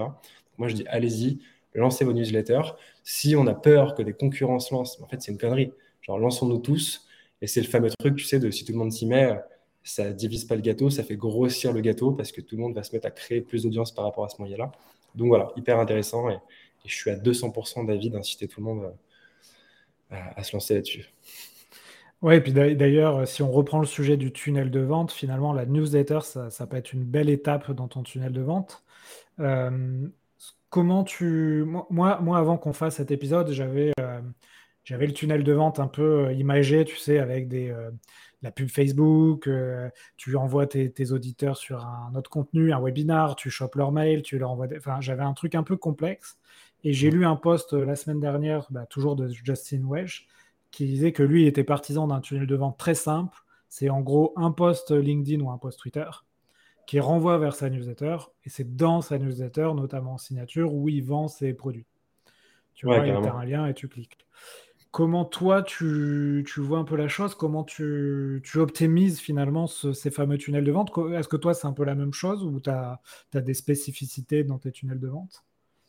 [0.58, 1.38] moi, je dis, allez-y,
[1.74, 2.74] lancez vos newsletters.
[3.04, 5.72] Si on a peur que des concurrents se lancent, en fait, c'est une connerie.
[6.02, 7.06] Genre, lançons-nous tous.
[7.40, 9.36] Et c'est le fameux truc, tu sais, de si tout le monde s'y met,
[9.82, 12.74] ça divise pas le gâteau, ça fait grossir le gâteau parce que tout le monde
[12.74, 14.70] va se mettre à créer plus d'audience par rapport à ce moyen-là.
[15.14, 16.38] Donc voilà, hyper intéressant et,
[16.84, 18.92] je suis à 200% d'avis d'inciter tout le monde
[20.10, 21.04] à, se lancer là-dessus.
[22.22, 25.66] Oui, et puis d'ailleurs, si on reprend le sujet du tunnel de vente, finalement, la
[25.66, 28.84] newsletter, ça, peut être une belle étape dans ton tunnel de vente.
[29.40, 30.06] Euh,
[30.70, 31.64] comment tu.
[31.90, 34.20] Moi, moi avant qu'on fasse cet épisode, j'avais euh,
[34.84, 37.74] j'avais le tunnel de vente un peu euh, imagé, tu sais, avec des,
[38.42, 43.50] la pub Facebook, euh, tu envoies tes, auditeurs sur un autre contenu, un webinar, tu
[43.50, 44.68] chopes leur mail, tu leur envoies.
[44.76, 46.38] Enfin, j'avais un truc un peu complexe.
[46.84, 50.26] Et j'ai lu un post euh, la semaine dernière, bah, toujours de Justin Welsh,
[50.72, 53.38] qui disait que lui était partisan d'un tunnel de vente très simple.
[53.68, 56.08] C'est en gros un post LinkedIn ou un post Twitter
[56.86, 58.16] qui renvoie vers sa newsletter.
[58.44, 61.86] Et c'est dans sa newsletter, notamment en signature, où il vend ses produits.
[62.74, 64.18] Tu vois, il y a un lien et tu cliques.
[64.90, 67.34] Comment toi, tu, vois un peu la chose?
[67.34, 70.90] Comment tu, optimises finalement ces fameux tunnels de vente?
[71.14, 73.00] Est-ce que toi, c'est un peu la même chose ou tu as,
[73.32, 75.44] des spécificités dans tes tunnels de vente?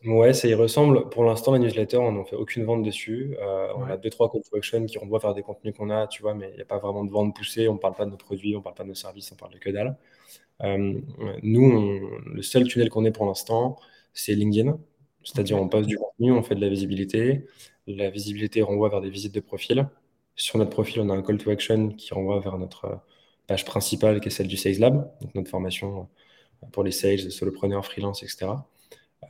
[0.06, 1.10] Ouais, ça y ressemble.
[1.10, 3.38] Pour l'instant, la newsletter, on n'en fait aucune vente dessus.
[3.40, 6.08] Euh, on a deux, trois call to action qui renvoient vers des contenus qu'on a,
[6.08, 7.70] tu vois, mais il n'y a pas vraiment de vente poussée.
[7.70, 9.36] On ne parle pas de nos produits, on ne parle pas de nos services, on
[9.36, 9.98] parle de que dalle.
[10.64, 11.02] Euh,
[11.44, 13.78] nous, le seul tunnel qu'on ait pour l'instant,
[14.14, 14.78] c'est LinkedIn.
[15.24, 17.46] C'est-à-dire, on passe du contenu, on fait de la visibilité.
[17.88, 19.88] La visibilité renvoie vers des visites de profil.
[20.36, 22.96] Sur notre profil, on a un call to action qui renvoie vers notre euh,
[23.48, 26.10] page principale qui est celle du Sales Lab, donc notre formation
[26.74, 28.48] pour les sales, solopreneurs, freelance, etc.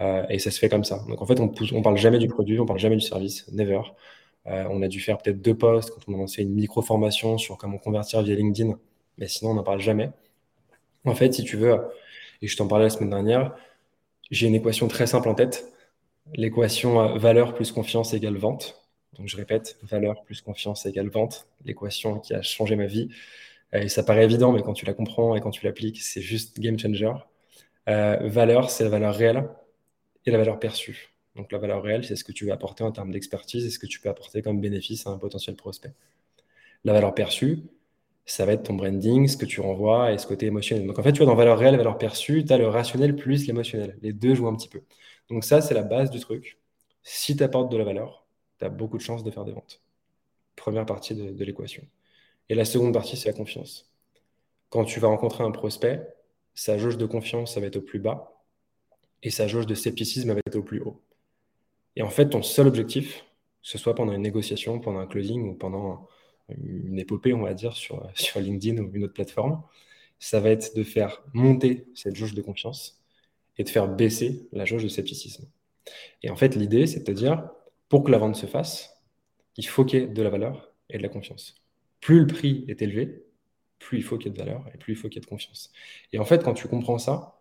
[0.01, 1.03] Euh, et ça se fait comme ça.
[1.07, 3.81] Donc en fait, on ne parle jamais du produit, on parle jamais du service, never.
[4.45, 7.77] on a dû faire peut-être deux posts quand on a lancé une micro-formation sur comment
[7.77, 8.77] convertir via LinkedIn,
[9.17, 10.11] mais sinon on n'en parle jamais.
[11.05, 11.79] En fait, si tu veux,
[12.41, 13.55] et je t'en parlais la semaine dernière,
[14.31, 15.73] j'ai une équation très simple en tête
[16.35, 18.81] l'équation euh, valeur plus confiance égale vente.
[19.17, 23.09] Donc je répète, valeur plus confiance égale vente, l'équation qui a changé ma vie.
[23.73, 26.21] Euh, et ça paraît évident, mais quand tu la comprends et quand tu l'appliques, c'est
[26.21, 27.13] juste game changer.
[27.89, 29.49] Euh, valeur, c'est la valeur réelle
[30.25, 31.13] et la valeur perçue.
[31.35, 33.79] Donc la valeur réelle, c'est ce que tu veux apporter en termes d'expertise et ce
[33.79, 35.93] que tu peux apporter comme bénéfice à un potentiel prospect.
[36.83, 37.63] La valeur perçue,
[38.25, 40.87] ça va être ton branding, ce que tu renvoies et ce côté émotionnel.
[40.87, 43.47] Donc en fait, tu vois, dans valeur réelle valeur perçue, tu as le rationnel plus
[43.47, 43.97] l'émotionnel.
[44.01, 44.81] Les deux jouent un petit peu.
[45.29, 46.59] Donc ça, c'est la base du truc.
[47.01, 48.25] Si tu apportes de la valeur,
[48.59, 49.81] tu as beaucoup de chances de faire des ventes.
[50.55, 51.83] Première partie de, l'équation.
[52.49, 53.91] Et la seconde partie, c'est la confiance.
[54.69, 56.01] Quand tu vas rencontrer un prospect,
[56.53, 58.32] sa jauge de confiance, ça va être au plus bas
[59.23, 61.01] et sa jauge de scepticisme va être au plus haut.
[61.95, 63.25] Et en fait, ton seul objectif,
[63.61, 66.07] que ce soit pendant une négociation, pendant un closing ou pendant
[66.49, 69.63] une épopée, on va dire, sur, sur LinkedIn ou une autre plateforme,
[70.19, 73.01] ça va être de faire monter cette jauge de confiance
[73.57, 75.47] et de faire baisser la jauge de scepticisme.
[76.21, 77.49] Et en fait, l'idée, c'est de dire,
[77.89, 79.01] pour que la vente se fasse,
[79.57, 81.55] il faut qu'il y ait de la valeur et de la confiance.
[81.99, 83.23] Plus le prix est élevé,
[83.79, 85.25] plus il faut qu'il y ait de valeur et plus il faut qu'il y ait
[85.25, 85.71] de confiance.
[86.11, 87.32] Et en fait, quand tu comprends ça,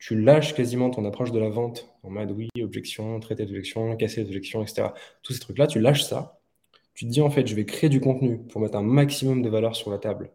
[0.00, 4.24] tu lâches quasiment ton approche de la vente en mode oui, objection, traité d'objection, casser
[4.24, 4.88] d'objection, etc.
[5.22, 6.40] Tous ces trucs-là, tu lâches ça.
[6.94, 9.76] Tu dis en fait, je vais créer du contenu pour mettre un maximum de valeur
[9.76, 10.32] sur la table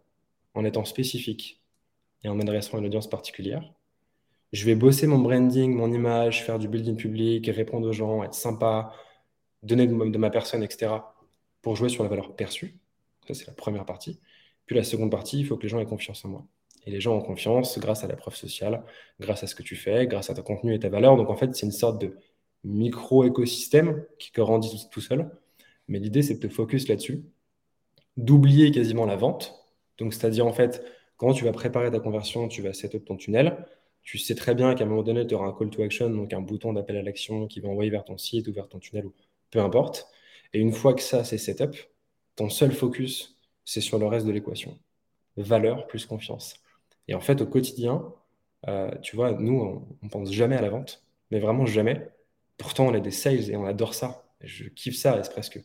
[0.54, 1.62] en étant spécifique
[2.24, 3.74] et en adressant une audience particulière
[4.56, 8.34] je vais bosser mon branding, mon image, faire du building public, répondre aux gens, être
[8.34, 8.94] sympa,
[9.64, 10.94] donner de, ma personne, etc.
[11.62, 12.80] pour jouer sur la valeur perçue.
[13.28, 14.20] Ça, c'est la première partie.
[14.66, 16.46] Puis la seconde partie, il faut que les gens aient confiance en moi.
[16.86, 18.84] Et les gens ont confiance grâce à la preuve sociale,
[19.20, 21.18] grâce à ce que tu fais, grâce à ton contenu et ta valeur.
[21.18, 22.16] Donc en fait, c'est une sorte de
[22.64, 25.30] micro-écosystème qui grandit tout seul.
[25.88, 27.24] Mais l'idée, c'est de te focus là-dessus,
[28.18, 29.56] d'oublier quasiment la vente.
[29.98, 30.84] Donc, c'est-à-dire, en fait,
[31.18, 33.66] quand tu vas préparer ta conversion, tu vas setup ton tunnel
[34.06, 36.32] tu sais très bien qu'à un moment donné, tu auras un call to action, donc
[36.32, 39.08] un bouton d'appel à l'action qui va envoyer vers ton site ou vers ton tunnel,
[39.08, 39.14] ou
[39.50, 40.08] peu importe.
[40.54, 41.76] Et une fois que ça, c'est setup,
[42.36, 44.78] ton seul focus, c'est sur le reste de l'équation.
[45.38, 46.54] Valeur plus confiance.
[47.08, 48.14] Et en fait, au quotidien,
[48.68, 49.60] euh, tu vois, nous,
[50.02, 51.04] on, ne pense jamais à la vente.
[51.32, 52.08] Mais vraiment jamais.
[52.58, 54.26] Pourtant, on a des sales et on adore ça.
[54.42, 55.60] Je kiffe ça, c'est presque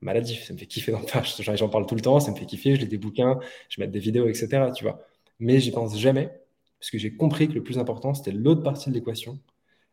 [0.00, 0.44] maladif.
[0.44, 1.36] Ça me fait kiffer dans page.
[1.40, 2.76] J'en parle tout le temps, ça me fait kiffer.
[2.76, 4.72] Je lis des bouquins, je mets des vidéos, etc.
[4.74, 5.00] Tu vois.
[5.40, 6.30] Mais j'y pense jamais
[6.78, 9.38] parce que j'ai compris que le plus important, c'était l'autre partie de l'équation.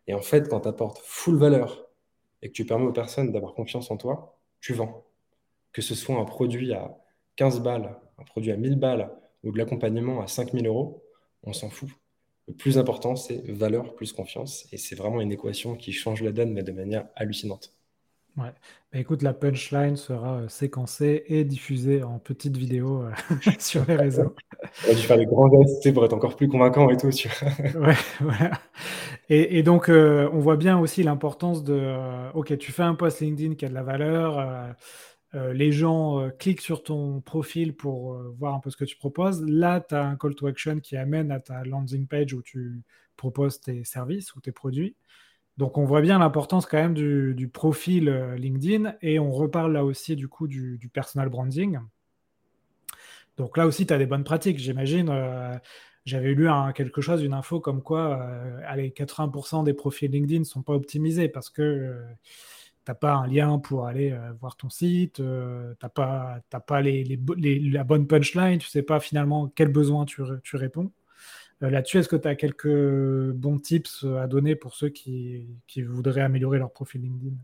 [0.07, 1.87] Et en fait, quand tu apportes full valeur
[2.41, 5.05] et que tu permets aux personnes d'avoir confiance en toi, tu vends.
[5.71, 6.97] Que ce soit un produit à
[7.37, 9.09] 15 balles, un produit à 1000 balles
[9.43, 11.03] ou de l'accompagnement à 5000 euros,
[11.43, 11.89] on s'en fout.
[12.47, 14.67] Le plus important, c'est valeur plus confiance.
[14.71, 17.73] Et c'est vraiment une équation qui change la donne, mais de manière hallucinante.
[18.37, 18.51] Ouais.
[18.93, 23.11] Bah, écoute, la punchline sera euh, séquencée et diffusée en petite vidéo euh,
[23.59, 24.35] sur les réseaux.
[24.87, 27.07] On dû faire des grands gestes pour être encore plus convaincant et tout.
[27.75, 28.51] ouais, voilà.
[29.29, 31.95] Et, donc, euh, on voit bien aussi l'importance de
[32.33, 34.75] OK, tu fais un post LinkedIn qui a de la valeur.
[35.33, 39.41] Les gens cliquent sur ton profil pour voir un peu ce que tu proposes.
[39.43, 42.81] Là, tu as un call to action qui amène à ta landing page où tu
[43.15, 44.95] proposes tes services ou tes produits.
[45.57, 49.85] Donc on voit bien l'importance quand même du, profil euh, LinkedIn et on reparle là
[49.85, 51.79] aussi du coup du, personal branding.
[53.37, 55.09] Donc là aussi, tu as des bonnes pratiques, j'imagine.
[55.09, 55.57] Euh,
[56.03, 60.45] j'avais lu quelque chose, une info comme quoi euh, allez, 80% des profils LinkedIn ne
[60.45, 61.95] sont pas optimisés parce que
[62.85, 67.19] tu n'as pas un lien pour aller voir ton site, tu n'as pas, pas les,
[67.71, 70.91] la bonne punchline, tu ne sais pas finalement quel besoin tu réponds.
[71.63, 75.47] Euh, là-dessus, est-ce que tu as quelques bons tips euh, à donner pour ceux qui,
[75.77, 77.35] voudraient améliorer leur profil LinkedIn?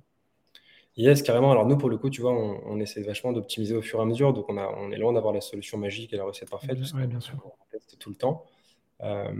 [0.95, 1.51] Yes, carrément.
[1.51, 4.05] Alors nous, pour le coup, tu vois, on, essaie vachement d'optimiser au fur et à
[4.05, 4.33] mesure.
[4.33, 6.79] Donc on, a, on est loin d'avoir la solution magique et la recette parfaite.
[6.95, 7.35] Oui, bien sûr.
[7.45, 8.45] On teste tout le temps.
[9.03, 9.31] Euh,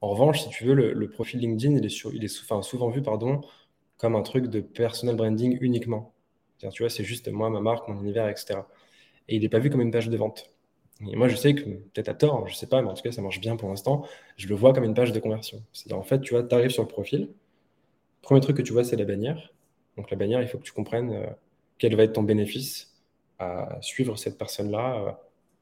[0.00, 2.28] en revanche, si tu veux, le, profil LinkedIn, il est, sur, il est
[2.62, 3.42] souvent vu pardon,
[3.98, 6.12] comme un truc de personal branding uniquement.
[6.58, 8.60] Tu vois, c'est juste moi, ma marque, mon univers, etc.
[9.28, 10.50] Et il n'est pas vu comme une page de vente.
[11.00, 13.12] Et moi, je sais que, peut-être à tort, je sais pas, mais en tout cas,
[13.12, 14.06] ça marche bien pour l'instant.
[14.36, 15.62] Je le vois comme une page de conversion.
[15.72, 17.28] C'est-à-dire, en fait, tu vois, tu arrives sur le profil.
[18.22, 19.52] Premier truc que tu vois, c'est la bannière.
[19.96, 21.26] Donc, la bannière, il faut que tu comprennes euh,
[21.78, 22.94] quel va être ton bénéfice
[23.38, 25.12] à suivre cette personne-là euh,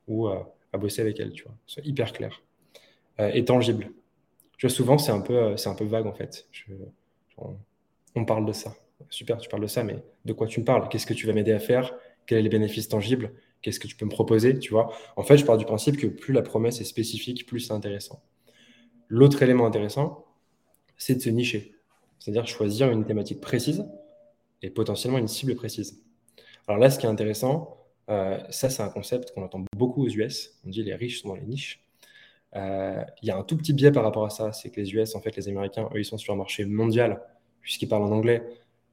[0.07, 1.55] ou à bosser avec elle, tu vois.
[1.67, 2.43] C'est hyper clair
[3.21, 3.91] euh, et tangible.
[4.59, 6.47] Tu vois, souvent, c'est un, peu, c'est un peu vague, en fait.
[8.15, 8.75] On, parle de ça.
[9.11, 10.89] Super, tu parles de ça, mais de quoi tu me parles?
[10.89, 11.95] Qu'est-ce que tu vas m'aider à faire?
[12.27, 14.93] Quels sont les bénéfices tangibles Qu'est-ce que tu peux me proposer Tu vois?
[15.17, 18.23] En fait, je pars du principe que plus la promesse est spécifique, plus c'est intéressant.
[19.09, 20.25] L'autre élément intéressant,
[20.97, 21.75] c'est de se nicher.
[22.19, 23.85] C'est-à-dire choisir une thématique précise
[24.63, 26.03] et potentiellement une cible précise.
[26.67, 27.77] Alors là, ce qui est intéressant,
[28.09, 30.59] euh, ça, c'est un concept qu'on entend beaucoup aux US.
[30.65, 31.83] On dit les riches sont dans les niches.
[32.55, 34.93] Euh, il y a un tout petit biais par rapport à ça, c'est que les
[34.93, 37.23] US, en fait, les Américains, eux, ils sont sur un marché mondial,
[37.63, 38.43] puisqu'ils parlent en anglais.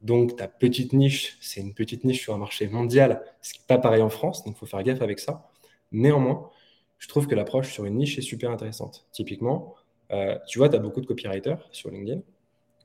[0.01, 3.65] Donc, ta petite niche, c'est une petite niche sur un marché mondial, ce qui n'est
[3.67, 5.49] pas pareil en France, donc il faut faire gaffe avec ça.
[5.91, 6.49] Néanmoins,
[6.99, 9.05] je trouve que l'approche sur une niche est super intéressante.
[9.11, 9.75] Typiquement,
[10.11, 12.21] euh, tu vois, tu as beaucoup de copywriters sur LinkedIn.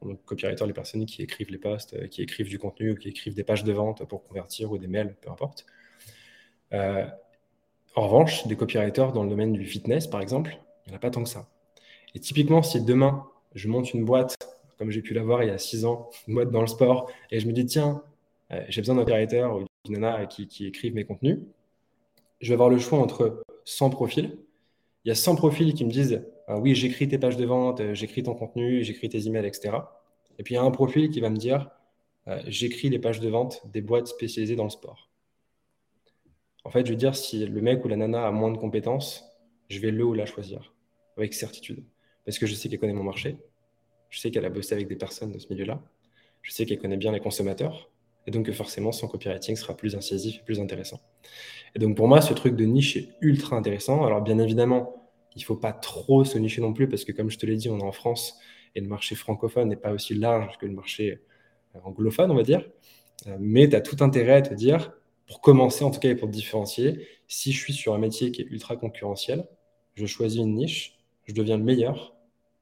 [0.02, 3.34] Donc, copywriters, les personnes qui écrivent les posts, euh, qui écrivent du contenu qui écrivent
[3.34, 5.66] des pages de vente pour convertir ou des mails, peu importe.
[6.72, 7.06] Euh,
[7.94, 11.00] en revanche, des copywriters dans le domaine du fitness, par exemple, il n'y en a
[11.00, 11.48] pas tant que ça.
[12.14, 14.36] Et typiquement, si demain, je monte une boîte
[14.78, 17.46] comme j'ai pu l'avoir il y a six ans, mode dans le sport, et je
[17.46, 18.02] me dis, tiens,
[18.52, 21.38] euh, j'ai besoin d'un créateur ou d'une nana qui, qui écrive mes contenus.
[22.40, 24.36] Je vais avoir le choix entre 100 profils.
[25.04, 27.80] Il y a 100 profils qui me disent, ah oui, j'écris tes pages de vente,
[27.80, 29.76] euh, j'écris ton contenu, j'écris tes emails, etc.
[30.38, 31.70] Et puis il y a un profil qui va me dire,
[32.28, 35.10] euh, j'écris les pages de vente des boîtes spécialisées dans le sport.
[36.64, 39.24] En fait, je veux dire, si le mec ou la nana a moins de compétences,
[39.68, 40.74] je vais le ou la choisir
[41.16, 41.84] avec certitude.
[42.24, 43.36] Parce que je sais qu'elle connaît mon marché,
[44.14, 45.82] je sais qu'elle a bossé avec des personnes de ce milieu-là.
[46.42, 47.90] Je sais qu'elle connaît bien les consommateurs.
[48.28, 51.00] Et donc, forcément, son copywriting sera plus incisif et plus intéressant.
[51.74, 54.04] Et donc, pour moi, ce truc de niche est ultra intéressant.
[54.04, 57.28] Alors, bien évidemment, il ne faut pas trop se nicher non plus parce que, comme
[57.28, 58.38] je te l'ai dit, on est en France
[58.76, 61.20] et le marché francophone n'est pas aussi large que le marché
[61.74, 62.64] euh, anglophone, on va dire.
[63.26, 64.92] Euh, mais tu as tout intérêt à te dire,
[65.26, 68.30] pour commencer en tout cas et pour te différencier, si je suis sur un métier
[68.30, 69.44] qui est ultra concurrentiel,
[69.94, 72.13] je choisis une niche, je deviens le meilleur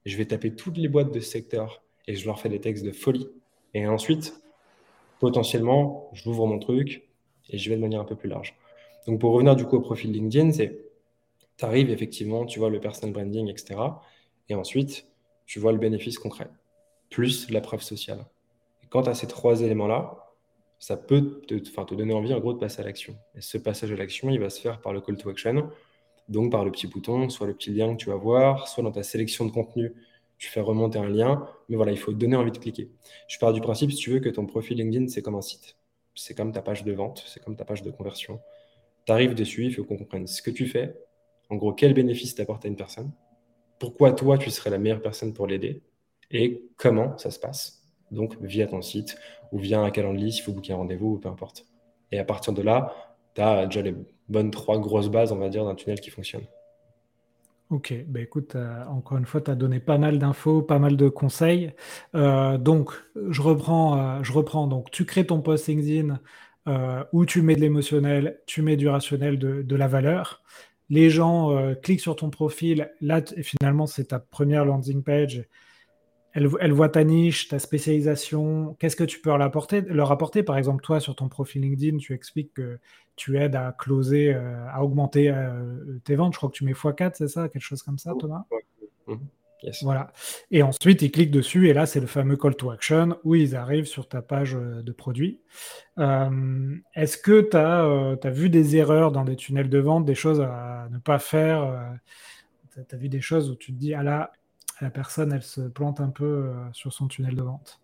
[0.05, 2.91] je vais taper toutes les boîtes de secteur et je leur fais des textes de
[2.91, 3.29] folie.
[3.73, 4.35] Et ensuite,
[5.19, 7.07] potentiellement, j'ouvre mon truc
[7.49, 8.55] et je vais de manière un peu plus large.
[9.07, 10.83] Donc, pour revenir du coup au profil LinkedIn, c'est
[11.57, 13.79] tu arrives effectivement, tu vois le personal branding, etc.
[14.49, 15.07] Et ensuite,
[15.45, 16.49] tu vois le bénéfice concret,
[17.09, 18.25] plus la preuve sociale.
[18.83, 20.23] Et quant à ces trois éléments-là,
[20.79, 23.15] ça peut te donner envie en gros de passer à l'action.
[23.35, 25.69] Et ce passage à l'action, il va se faire par le call to action,
[26.29, 28.91] donc par le petit bouton, soit le petit lien que tu vas voir, soit dans
[28.91, 29.93] ta sélection de contenu,
[30.37, 31.47] tu fais remonter un lien.
[31.69, 32.89] Mais voilà, il faut donner envie de cliquer.
[33.27, 35.77] Je pars du principe, si tu veux, que ton profil LinkedIn, c'est comme un site.
[36.15, 38.39] C'est comme ta page de vente, c'est comme ta page de conversion.
[39.05, 40.95] Tu arrives dessus, il faut qu'on comprenne ce que tu fais.
[41.49, 43.11] En gros, quel bénéfice t'apporte à une personne.
[43.79, 45.81] Pourquoi toi, tu serais la meilleure personne pour l'aider.
[46.31, 47.83] et comment ça se passe.
[48.11, 49.17] Donc, via ton site
[49.51, 51.65] ou via un calendrier s'il faut booker un rendez-vous ou peu importe.
[52.11, 53.95] Et à partir de là, tu as déjà les
[54.29, 56.43] bonnes trois grosses bases, on va dire, d'un tunnel qui fonctionne.
[57.69, 60.95] Ok, bah écoute, euh, encore une fois, tu as donné pas mal d'infos, pas mal
[60.95, 61.71] de conseils.
[62.13, 62.91] Euh, donc,
[63.29, 64.67] je reprends, euh, je reprends.
[64.67, 66.19] Donc, tu crées ton post LinkedIn
[67.11, 70.43] où tu mets de l'émotionnel, tu mets du rationnel, de, de la valeur.
[70.89, 72.89] Les gens cliquent sur ton profil.
[73.01, 75.43] Là, finalement, c'est ta première landing page
[76.33, 78.75] elle, voit ta niche, ta spécialisation.
[78.79, 80.41] Qu'est-ce que tu peux leur apporter, leur apporter?
[80.41, 82.79] Par exemple, toi, sur ton profil LinkedIn, tu expliques que
[83.15, 86.33] tu aides à closer, euh, à augmenter euh, tes ventes.
[86.33, 87.49] Je crois que tu mets x4, c'est ça?
[87.49, 88.45] Quelque chose comme ça, Thomas?
[89.07, 89.19] Mhm.
[89.83, 90.11] Voilà.
[90.51, 93.55] Et ensuite, ils cliquent dessus et là, c'est le fameux call to action où ils
[93.55, 95.39] arrivent sur ta page euh, de produit.
[95.97, 100.41] Est-ce que tu as, as, vu des erreurs dans des tunnels de vente, des choses
[100.41, 101.93] à ne pas faire
[102.73, 104.33] Tu as vu des choses où tu te dis, ah là,
[104.83, 107.79] la personne, elle se plante un peu euh, sur son tunnel de vente.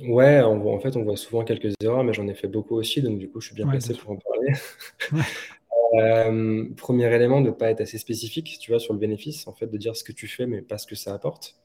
[0.00, 3.18] Ouais, en fait, on voit souvent quelques erreurs, mais j'en ai fait beaucoup aussi, donc
[3.18, 4.52] du coup, je suis bien placé pour en parler.
[5.94, 9.54] Euh, premier élément, de ne pas être assez spécifique, tu vois, sur le bénéfice, en
[9.54, 11.56] fait, de dire ce que tu fais, mais pas ce que ça apporte.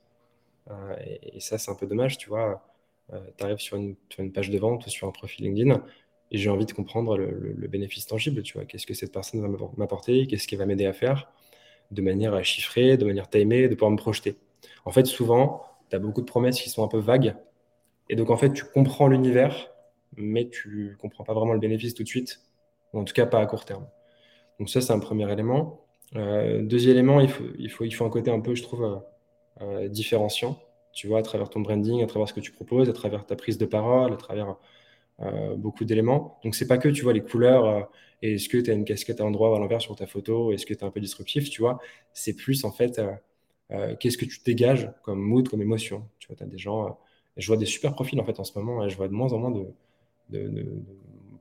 [0.69, 2.63] Euh, et, ça, c'est un peu dommage, tu vois.
[3.09, 3.95] tu arrives sur une,
[4.31, 5.83] page de vente ou sur un profil LinkedIn,
[6.29, 8.65] et j'ai envie de comprendre le, le bénéfice tangible, tu vois.
[8.65, 11.33] Qu'est-ce que cette personne va m'apporter, qu'est-ce qu'elle va m'aider à faire?
[11.91, 14.37] De manière chiffrée, de manière timée, de pouvoir me projeter.
[14.85, 17.35] En fait, souvent, tu as beaucoup de promesses qui sont un peu vagues.
[18.09, 19.71] Et donc, en fait, tu comprends l'univers,
[20.17, 22.41] mais tu comprends pas vraiment le bénéfice tout de suite,
[22.93, 23.87] en tout cas pas à court terme.
[24.59, 25.85] Donc ça, c'est un premier élément.
[26.15, 28.83] Euh, deuxième élément, il faut, il, faut, il faut un côté un peu, je trouve,
[28.83, 28.95] euh,
[29.61, 30.59] euh, différenciant.
[30.93, 33.35] Tu vois, à travers ton branding, à travers ce que tu proposes, à travers ta
[33.35, 34.57] prise de parole, à travers
[35.21, 36.39] euh, beaucoup d'éléments.
[36.43, 37.81] Donc, c'est pas que, tu vois, les couleurs euh,
[38.21, 40.51] et est-ce que tu as une casquette à l'endroit ou à l'envers sur ta photo,
[40.51, 41.79] est-ce que tu es un peu disruptif, tu vois.
[42.13, 43.01] C'est plus, en fait,
[43.71, 46.07] euh, qu'est-ce que tu dégages comme mood, comme émotion.
[46.19, 46.99] Tu vois, tu as des gens,
[47.37, 49.39] je vois des super profils, en fait, en ce moment, je vois de moins en
[49.39, 49.65] moins de,
[50.29, 50.65] de,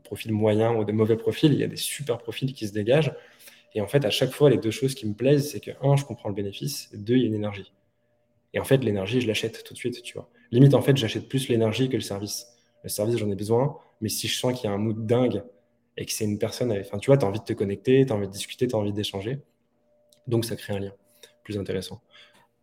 [0.05, 1.53] profils moyens ou de mauvais profils.
[1.53, 3.15] Il y a des super profils qui se dégagent.
[3.75, 5.97] Et en fait, à chaque fois, les deux choses qui me plaisent, c'est que, un,
[5.97, 7.73] je comprends le bénéfice, deux, il y a une énergie.
[8.53, 10.29] Et en fait, l'énergie, je l'achète tout de suite, tu vois.
[10.51, 12.47] Limite, en fait, j'achète plus l'énergie que le service
[12.83, 13.77] le service, j'en ai besoin.
[14.01, 15.43] Mais si je sens qu'il y a un mood dingue
[15.97, 18.13] et que c'est une personne, enfin, tu vois, tu as envie de te connecter, tu
[18.13, 19.41] as envie de discuter, tu as envie d'échanger.
[20.27, 20.93] Donc, ça crée un lien
[21.45, 22.01] plus intéressant.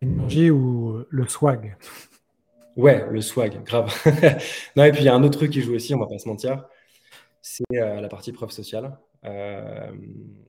[0.00, 1.76] L'énergie ou le swag?
[2.76, 3.92] Ouais, le swag, grave.
[4.76, 6.18] non, et puis il y a un autre truc qui joue aussi, on va pas
[6.18, 6.64] se mentir,
[7.42, 8.96] c'est euh, la partie preuve sociale.
[9.24, 9.90] Euh,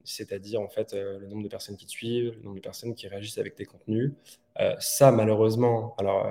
[0.03, 2.93] c'est-à-dire en fait euh, le nombre de personnes qui te suivent, le nombre de personnes
[2.93, 4.11] qui réagissent avec tes contenus.
[4.77, 6.27] ça, malheureusement, alors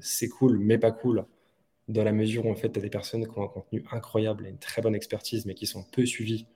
[0.00, 1.24] c'est cool, mais pas cool
[1.88, 4.46] dans la mesure où en fait, tu as des personnes qui ont un contenu incroyable
[4.46, 6.46] et une très bonne expertise, mais qui sont peu suivies.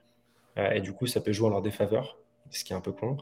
[0.57, 2.17] Euh, et du coup, ça peut jouer en leur défaveur,
[2.49, 3.17] ce qui est un peu con.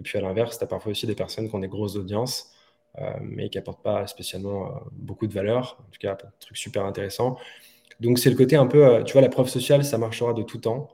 [0.00, 2.52] Et puis à l'inverse, tu as parfois aussi des personnes qui ont des grosses audiences,
[2.98, 6.56] euh, mais qui n'apportent pas spécialement euh, beaucoup de valeur, en tout cas, un truc
[6.56, 7.38] super intéressant.
[8.00, 10.58] Donc c'est le côté un peu, tu vois, la preuve sociale, ça marchera de tout
[10.58, 10.88] temps.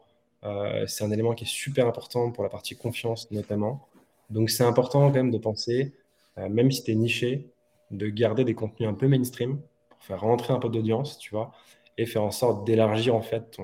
[0.87, 3.88] c'est un élément qui est super important pour la partie confiance notamment.
[4.31, 5.94] Donc c'est important quand même de penser,
[6.37, 7.50] même si tu es niché,
[7.90, 9.61] de garder des contenus un peu mainstream,
[10.09, 11.53] faire rentrer un peu d'audience, tu vois,
[11.99, 13.59] et faire en sorte d'élargir en fait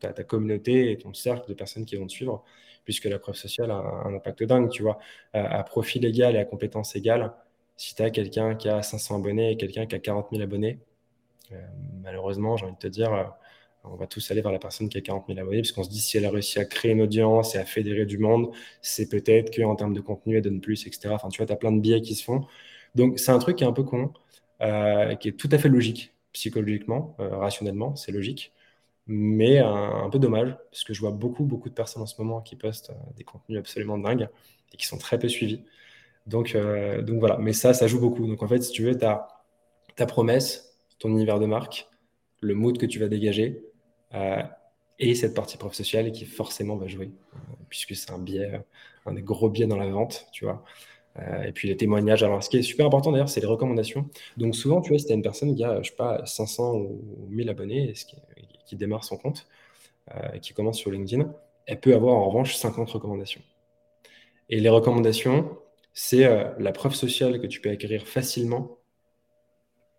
[0.00, 2.44] ta, communauté et ton cercle de personnes qui vont te suivre,
[2.84, 4.98] puisque la preuve sociale a un, impact dingue, tu vois.
[5.32, 7.32] À, profil égal et à compétence égale,
[7.76, 10.80] si tu as quelqu'un qui a 500 abonnés et quelqu'un qui a 40 000 abonnés,
[11.52, 11.56] euh,
[12.02, 13.24] malheureusement, j'ai envie de te dire, euh,
[13.84, 16.00] on va tous aller vers la personne qui a 40 000 abonnés, puisqu'on se dit
[16.00, 18.50] si elle a réussi à créer une audience et à fédérer du monde,
[18.82, 21.10] c'est peut-être qu'en termes de contenu, elle donne plus, etc.
[21.14, 22.46] Enfin, tu vois, tu as plein de biais qui se font.
[22.94, 24.12] Donc, c'est un truc qui est un peu con.
[24.60, 28.52] Euh, qui est tout à fait logique psychologiquement, euh, rationnellement, c'est logique,
[29.06, 32.40] mais un, peu dommage, parce que je vois beaucoup, beaucoup de personnes en ce moment
[32.40, 34.28] qui postent euh, des contenus absolument dingues
[34.72, 35.62] et qui sont très peu suivis.
[36.26, 38.26] Donc, donc voilà, mais ça, ça joue beaucoup.
[38.26, 39.28] Donc en fait, si tu veux, tu as
[39.96, 41.88] ta promesse, ton univers de marque,
[42.42, 43.62] le mood que tu vas dégager,
[44.98, 47.10] et cette partie prof sociale qui forcément va jouer,
[47.70, 48.60] puisque c'est un biais,
[49.06, 50.62] un des gros biais dans la vente, tu vois.
[51.18, 52.22] Euh, et puis les témoignages.
[52.22, 54.08] Alors, ce qui est super important d'ailleurs, c'est les recommandations.
[54.36, 56.74] Donc, souvent, tu vois, si tu as une personne qui a, je sais pas, 500
[56.74, 58.16] ou 1000 abonnés, qui,
[58.66, 59.46] qui démarre son compte,
[60.14, 61.32] euh, qui commence sur LinkedIn,
[61.66, 63.42] elle peut avoir en revanche 50 recommandations.
[64.48, 65.58] Et les recommandations,
[65.92, 68.78] c'est euh, la preuve sociale que tu peux acquérir facilement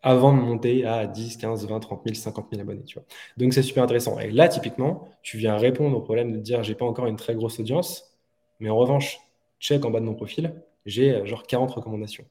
[0.02, 2.86] avant de monter à 10, 15, 20, 30 000, 50 000 abonnés.
[2.86, 3.04] Tu vois.
[3.38, 4.18] Donc, c'est super intéressant.
[4.20, 7.36] Et là, typiquement, tu viens répondre au problème de dire j'ai pas encore une très
[7.36, 8.18] grosse audience,
[8.60, 9.20] mais en revanche,
[9.60, 10.54] check en bas de mon profil,
[10.90, 12.26] j'ai euh, genre 40 recommandations.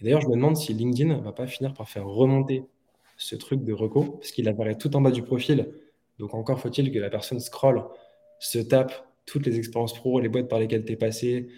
[0.00, 2.64] Et d'ailleurs, je me demande si LinkedIn va pas finir par faire remonter
[3.16, 5.72] ce truc de reco, parce qu'il apparaît tout en bas du profil.
[6.18, 7.84] Donc encore faut-il que la personne scrolle,
[8.38, 8.92] se tape
[9.24, 11.48] toutes les expériences pro, les boîtes par lesquelles tu es passé,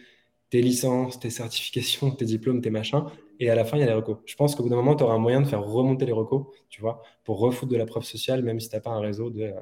[0.51, 3.05] tes licences, tes certifications, tes diplômes, tes machins.
[3.41, 4.18] Et à la fin, il y a les recos.
[4.26, 6.47] Je pense qu'au bout d'un moment, tu auras un moyen de faire remonter les recos,
[6.68, 9.30] tu vois, pour refoutre de la preuve sociale, même si tu n'as pas un réseau
[9.30, 9.53] de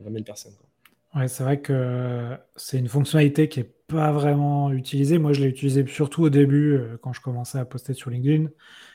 [0.00, 0.52] 20 000 personnes.
[1.14, 5.18] Ouais, c'est vrai que c'est une fonctionnalité qui n'est pas vraiment utilisée.
[5.18, 8.48] Moi, je l'ai utilisée surtout au début, euh, quand je commençais à poster sur LinkedIn.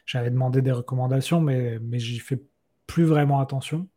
[0.05, 2.41] J'avais demandé des recommandations, mais, mais j'y fais
[2.87, 3.87] plus vraiment attention.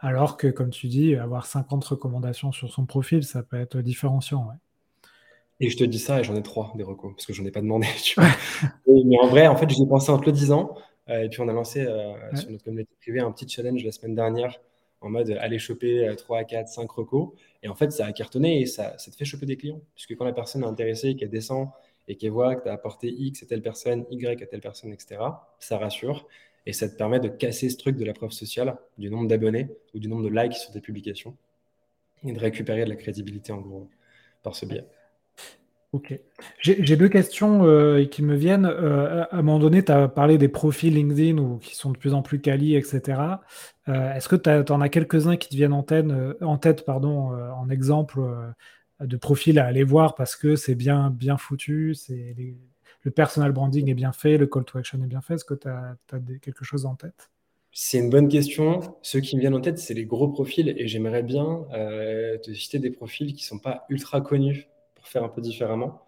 [0.00, 4.48] Alors que, comme tu dis, avoir 50 recommandations sur son profil, ça peut être différenciant.
[5.60, 7.50] Et je te dis ça, et j'en ai trois des recos, parce que j'en ai
[7.50, 7.86] pas demandé.
[8.02, 8.30] Tu vois.
[8.86, 10.76] mais en vrai, en fait, j'y ai pensé en te le disant.
[11.08, 13.92] Euh, et puis, on a lancé euh, sur notre communauté privée un petit challenge la
[13.92, 14.58] semaine dernière
[15.00, 17.32] en mode aller choper 3, 4, 5 recos.
[17.66, 19.80] Et en fait, ça a cartonné et ça, ça te fait choper des clients.
[19.96, 21.68] Puisque quand la personne est intéressée, qu'elle descend
[22.06, 24.92] et qu'elle voit que tu as apporté X à telle personne, Y à telle personne,
[24.92, 25.20] etc.,
[25.58, 26.28] ça rassure.
[26.64, 29.66] Et ça te permet de casser ce truc de la preuve sociale, du nombre d'abonnés
[29.94, 31.36] ou du nombre de likes sur tes publications,
[32.22, 33.90] et de récupérer de la crédibilité en gros
[34.44, 34.84] par ce biais.
[36.60, 38.66] J'ai deux questions euh, qui me viennent.
[38.66, 41.98] Euh, à un moment donné, tu as parlé des profils LinkedIn ou qui sont de
[41.98, 43.20] plus en plus quali, etc.
[43.88, 46.06] Euh, est-ce que tu en as quelques-uns qui te viennent en tête,
[46.40, 48.20] en, pardon, en exemple
[49.00, 51.94] de profils à aller voir parce que c'est bien, bien foutu,
[53.02, 55.34] le personal branding est bien fait, le call to action est bien fait?
[55.34, 55.96] Est-ce que tu as,
[56.40, 57.30] quelque chose en tête?
[57.72, 58.80] C'est une bonne question.
[59.02, 61.66] Ceux qui me viennent en tête, c'est les gros profils et j'aimerais bien
[62.42, 64.68] te citer des profils qui ne sont pas ultra connus
[65.06, 66.02] faire un peu différemment.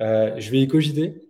[0.00, 1.28] Euh, je vais y cogiter.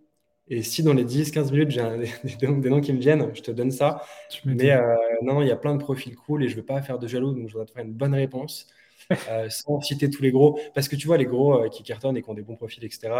[0.48, 1.82] Et si dans les 10-15 minutes, j'ai
[2.24, 4.02] des, des, noms qui me viennent, je te donne ça.
[4.44, 6.82] Mais euh, non, il y a plein de profils cool et je ne veux pas
[6.82, 8.66] faire de jaloux, donc je voudrais te faire une bonne réponse
[9.30, 10.58] euh, sans citer tous les gros.
[10.74, 13.10] Parce que tu vois, les gros qui cartonnent et qui ont des bons profils, etc.,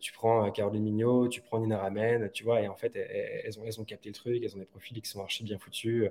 [0.00, 3.62] tu prends Caroline Mignot, tu prends Nina Ramen, tu vois, et en fait, elles, ont,
[3.64, 6.10] elles ont capté le truc, elles ont des profils qui sont archi bien foutus,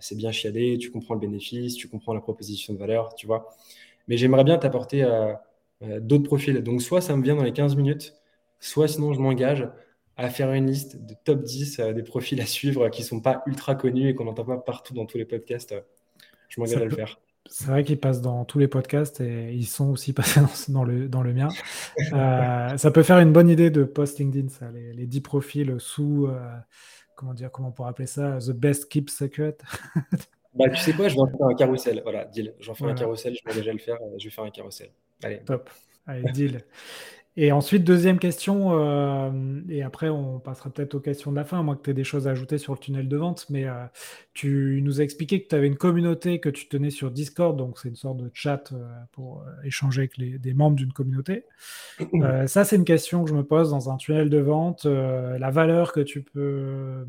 [0.00, 3.54] c'est bien chiadé, tu comprends le bénéfice, tu comprends la proposition de valeur, tu vois.
[4.08, 5.34] Mais j'aimerais bien t'apporter euh,
[5.80, 6.62] d'autres profils.
[6.62, 8.14] Donc, soit ça me vient dans les 15 minutes,
[8.60, 9.68] soit sinon je m'engage
[10.18, 13.20] à faire une liste de top 10 euh, des profils à suivre qui ne sont
[13.20, 15.74] pas ultra connus et qu'on n'entend pas partout dans tous les podcasts.
[16.48, 17.20] Je m'engage à le faire.
[17.46, 21.08] C'est vrai qu'ils passent dans tous les podcasts et ils sont aussi passés dans, le,
[21.08, 21.48] dans le mien.
[22.12, 25.74] Euh, ça peut faire une bonne idée de post LinkedIn, ça, les, les 10 profils
[25.78, 26.28] sous,
[27.14, 29.56] comment dire, comment on pourrait appeler ça, the best keep secret.
[30.54, 32.00] bah, tu sais quoi, je vais en faire un carrousel.
[32.02, 32.54] Voilà, deal.
[32.58, 34.90] J'en fais un carrousel, je m'engage à le faire, je vais faire un carrousel.
[35.22, 35.40] Allez.
[35.44, 35.70] Top.
[36.06, 36.64] Allez, deal.
[37.40, 39.30] Et ensuite, deuxième question, euh,
[39.68, 42.02] et après on passera peut-être aux questions de la fin, moi que tu aies des
[42.02, 43.84] choses à ajouter sur le tunnel de vente, mais euh,
[44.34, 47.78] tu nous as expliqué que tu avais une communauté que tu tenais sur Discord, donc
[47.78, 51.44] c'est une sorte de chat euh, pour échanger avec les, des membres d'une communauté.
[52.46, 55.92] ça, c'est une question que je me pose dans un tunnel de vente, la valeur
[55.92, 57.06] que tu peux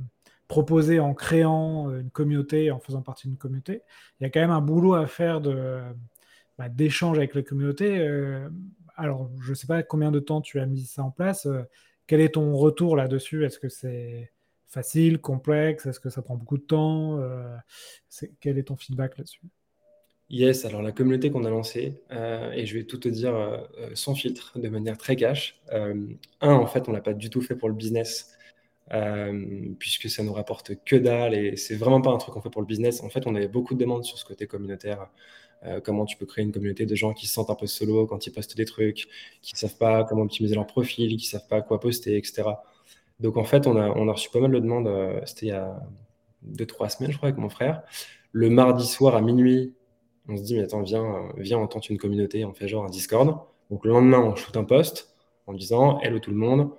[0.47, 3.81] proposer en créant une communauté, en faisant partie d'une communauté.
[4.19, 5.81] Il y a quand même un boulot à faire de
[6.59, 7.99] bah, d'échange avec la communauté.
[7.99, 8.49] Euh,
[8.97, 11.45] alors, je ne sais pas combien de temps tu as mis ça en place.
[11.45, 11.63] Euh,
[12.05, 13.45] quel est ton retour là-dessus?
[13.45, 14.33] Est-ce que c'est
[14.67, 15.85] facile, complexe?
[15.85, 17.55] Est-ce que ça prend beaucoup de temps euh,
[18.41, 19.41] Quel est ton feedback là-dessus?
[20.29, 23.33] Yes, alors la communauté qu'on a lancée, et je vais tout te dire
[23.95, 25.59] sans filtre, de manière très cash.
[25.71, 28.37] un, en fait, on l'a pas du tout fait pour le business,
[29.79, 32.61] puisque ça nous rapporte que dalle, et c'est vraiment pas un truc qu'on fait pour
[32.61, 33.01] le business.
[33.01, 35.09] En fait, on avait beaucoup de demandes sur ce côté communautaire.
[35.65, 38.05] Euh, comment tu peux créer une communauté de gens qui se sentent un peu solo
[38.07, 39.07] quand ils postent des trucs,
[39.41, 42.43] qui ne savent pas comment optimiser leur profil, qui ne savent pas quoi poster, etc.
[43.19, 45.49] Donc en fait, on a, on a reçu pas mal de demandes, euh, c'était il
[45.49, 45.79] y a
[46.41, 47.83] deux, trois semaines, je crois, avec mon frère.
[48.31, 49.73] Le mardi soir à minuit,
[50.29, 52.89] on se dit, mais attends, viens, viens, on tente une communauté, on fait genre un
[52.89, 53.37] Discord.
[53.69, 55.13] Donc le lendemain, on shoot un post
[55.47, 56.71] en disant, hello tout le monde,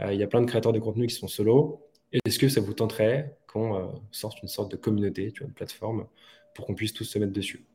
[0.00, 1.82] euh, il y a plein de créateurs de contenu qui sont solo.
[2.24, 6.06] Est-ce que ça vous tenterait qu'on sorte une sorte de communauté, tu vois, une plateforme,
[6.54, 7.66] pour qu'on puisse tous se mettre dessus?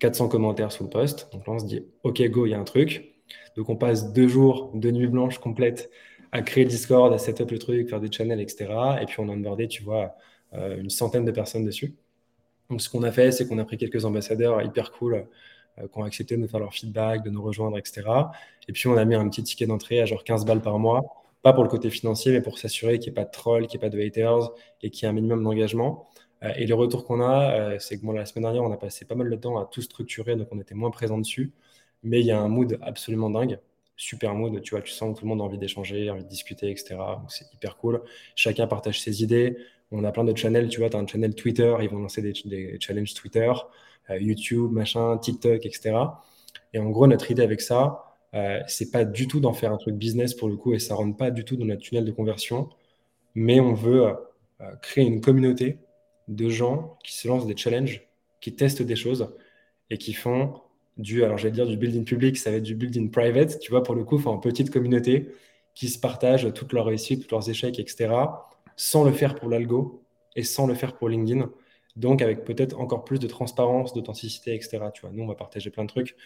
[0.00, 1.28] 400 commentaires sous le post.
[1.32, 3.14] Donc là, on se dit, OK, go, il y a un truc.
[3.56, 5.90] Donc on passe deux jours, de nuit blanche complète
[6.32, 8.72] à créer Discord, à setup le truc, faire des channels, etc.
[9.00, 10.14] Et puis on a onboardé, tu vois,
[10.54, 11.94] euh, une centaine de personnes dessus.
[12.68, 15.26] Donc ce qu'on a fait, c'est qu'on a pris quelques ambassadeurs hyper cool
[15.78, 18.02] euh, qui ont accepté de nous faire leur feedback, de nous rejoindre, etc.
[18.68, 21.02] Et puis on a mis un petit ticket d'entrée à genre 15 balles par mois,
[21.42, 23.78] pas pour le côté financier, mais pour s'assurer qu'il n'y ait pas de trolls, qu'il
[23.80, 24.50] n'y ait pas de haters
[24.82, 26.08] et qu'il y ait un minimum d'engagement.
[26.42, 29.04] Euh, et le retour qu'on a, euh, c'est que la semaine dernière, on a passé
[29.04, 31.52] pas mal de temps à tout structurer, donc on était moins présent dessus.
[32.02, 33.58] Mais il y a un mood absolument dingue,
[33.96, 34.60] super mood.
[34.62, 36.96] Tu vois, tu sens que tout le monde a envie d'échanger, envie de discuter, etc.
[37.20, 38.02] Donc c'est hyper cool.
[38.36, 39.56] Chacun partage ses idées.
[39.92, 42.22] On a plein de channels, tu vois, tu as un channel Twitter, ils vont lancer
[42.22, 43.52] des, challenges Twitter,
[44.10, 45.96] euh, YouTube, machin, TikTok, etc.
[46.72, 49.78] Et en gros, notre idée avec ça, euh, c'est pas du tout d'en faire un
[49.78, 52.12] truc business pour le coup, et ça rentre pas du tout dans notre tunnel de
[52.12, 52.68] conversion,
[53.34, 54.14] mais on veut
[54.82, 55.78] créer une communauté
[56.30, 58.08] de gens qui se lancent des challenges,
[58.40, 59.34] qui testent des choses
[59.90, 60.54] et qui font
[60.96, 63.82] du, alors j'allais dire du building public, ça va être du building private, tu vois,
[63.82, 65.28] pour le coup, en petite communauté
[65.74, 68.14] qui se partagent toutes leurs réussites, tous leurs échecs, etc.,
[68.76, 70.02] sans le faire pour l'algo
[70.36, 71.50] et sans le faire pour LinkedIn.
[71.96, 74.78] Donc, avec peut-être encore plus de transparence, d'authenticité, etc.
[74.94, 76.16] Tu vois, nous, on va partager plein de trucs.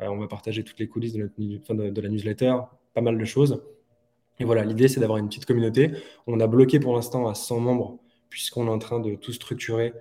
[0.00, 1.30] Euh, on va partager toutes les coulisses de,
[1.90, 2.56] de, la newsletter,
[2.92, 3.62] pas mal de choses.
[4.38, 5.92] Et voilà, l'idée, c'est d'avoir une petite communauté.
[6.26, 7.98] On a bloqué pour l'instant à 100 membres,
[8.34, 9.92] puisqu'on est en train de tout structurer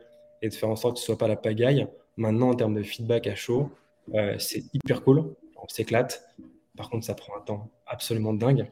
[0.41, 1.85] et de faire en sorte que ce ne soit pas la pagaille.
[2.17, 3.69] Maintenant, en termes de feedback à chaud,
[4.15, 5.35] euh, c'est hyper cool.
[5.55, 6.25] On s'éclate.
[6.75, 8.65] Par contre, ça prend un temps absolument dingue.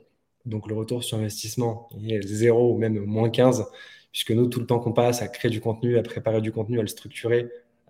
[0.47, 3.68] Donc, le retour sur investissement est zéro ou même moins 15,
[4.12, 6.80] puisque nous, tout le temps qu'on passe à créer du contenu, à préparer du contenu,
[6.80, 7.47] à le structurer,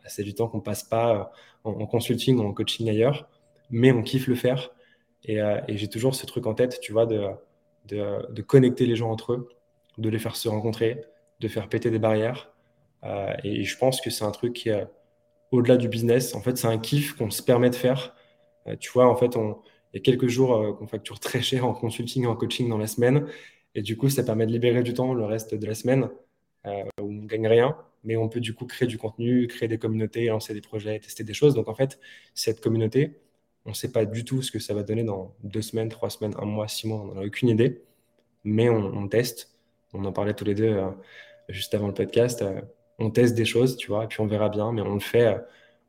[0.07, 3.29] c'est du temps qu'on passe pas euh, en, consulting ou en coaching ailleurs,
[3.69, 4.71] mais on kiffe le faire.
[5.29, 9.31] Euh, et, j'ai toujours ce truc en tête, tu vois, de, connecter les gens entre
[9.31, 9.49] eux,
[9.97, 11.05] de les faire se rencontrer,
[11.41, 12.53] de faire péter des barrières.
[13.03, 14.87] Euh, et je pense que c'est un truc qui est
[15.51, 16.35] au-delà du business.
[16.35, 18.15] En fait, c'est un kiff qu'on se permet de faire.
[18.79, 22.25] tu vois, en fait, il y a quelques jours qu'on facture très cher en consulting
[22.27, 23.27] en coaching dans la semaine.
[23.75, 26.09] Et du coup, ça permet de libérer du temps le reste de la semaine
[26.65, 26.69] où
[26.99, 30.25] on ne gagne rien mais on peut du coup créer du contenu, créer des communautés,
[30.27, 31.55] lancer des projets, tester des choses.
[31.55, 31.99] Donc en fait,
[32.33, 33.19] cette communauté,
[33.65, 36.09] on ne sait pas du tout ce que ça va donner dans deux semaines, trois
[36.09, 37.83] semaines, un mois, six mois, on n'en a aucune idée,
[38.43, 39.51] mais on, teste.
[39.93, 40.89] On en parlait tous les deux euh,
[41.51, 42.41] juste avant le podcast.
[42.41, 42.61] Euh,
[42.99, 45.27] on teste des choses, tu vois, et puis on verra bien, mais on le fait,
[45.27, 45.39] euh,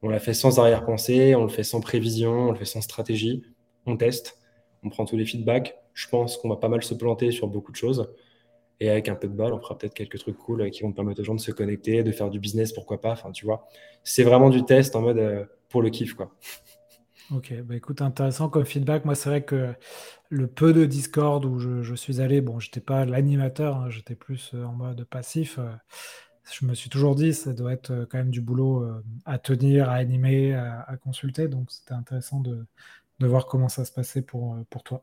[0.02, 3.42] on l'a fait sans arrière-pensée, on le fait sans prévision, on le fait sans stratégie.
[3.86, 4.38] On teste,
[4.82, 5.76] on prend tous les feedbacks.
[5.94, 8.12] Je pense qu'on va pas mal se planter sur beaucoup de choses.
[8.80, 10.92] Et avec un peu de bol, on fera peut-être quelques trucs cool euh, qui vont
[10.92, 13.12] permettre aux gens de se connecter, de faire du business, pourquoi pas.
[13.12, 13.68] Enfin, tu vois,
[14.02, 16.32] c'est vraiment du test en mode pour le kiff, quoi.
[17.35, 19.05] Ok, bah écoute, intéressant comme feedback.
[19.05, 19.72] Moi, c'est vrai que
[20.28, 24.51] le peu de Discord où je, suis allé, bon, j'étais pas l'animateur, hein, j'étais plus
[24.55, 25.59] euh, en mode passif.
[26.53, 28.87] je me suis toujours dit, ça doit être quand même du boulot
[29.24, 31.49] à tenir, à animer, à, consulter.
[31.49, 32.66] Donc, c'était intéressant de,
[33.20, 35.03] de, voir comment ça se passait pour, pour toi.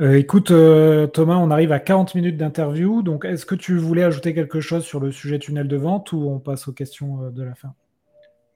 [0.00, 3.02] Euh, écoute, euh, Thomas, on arrive à 40 minutes d'interview.
[3.02, 6.28] Donc, est-ce que tu voulais ajouter quelque chose sur le sujet tunnel de vente ou
[6.28, 7.74] on passe aux questions euh, de la fin?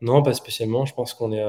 [0.01, 0.87] Non, pas spécialement.
[0.87, 1.43] Je pense qu'on est,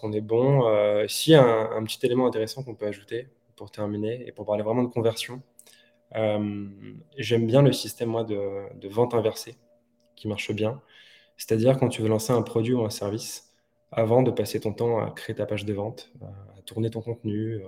[0.00, 1.06] qu'on est bon.
[1.08, 4.82] si, un, un, petit élément intéressant qu'on peut ajouter pour terminer et pour parler vraiment
[4.82, 5.42] de conversion.
[6.12, 9.56] J'aime bien le système moi, de, vente inversée
[10.16, 10.80] qui marche bien.
[11.36, 13.52] C'est-à-dire quand tu veux lancer un produit ou un service,
[13.92, 16.10] avant de passer ton temps à créer ta page de vente,
[16.56, 17.62] à tourner ton contenu,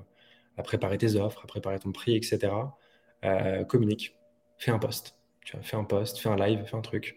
[0.57, 2.53] à préparer tes offres, à préparer ton prix, etc.
[3.25, 4.17] Euh, communique,
[4.59, 5.17] fais un post.
[5.45, 7.17] Tu fais un post, fais un live, fais un truc.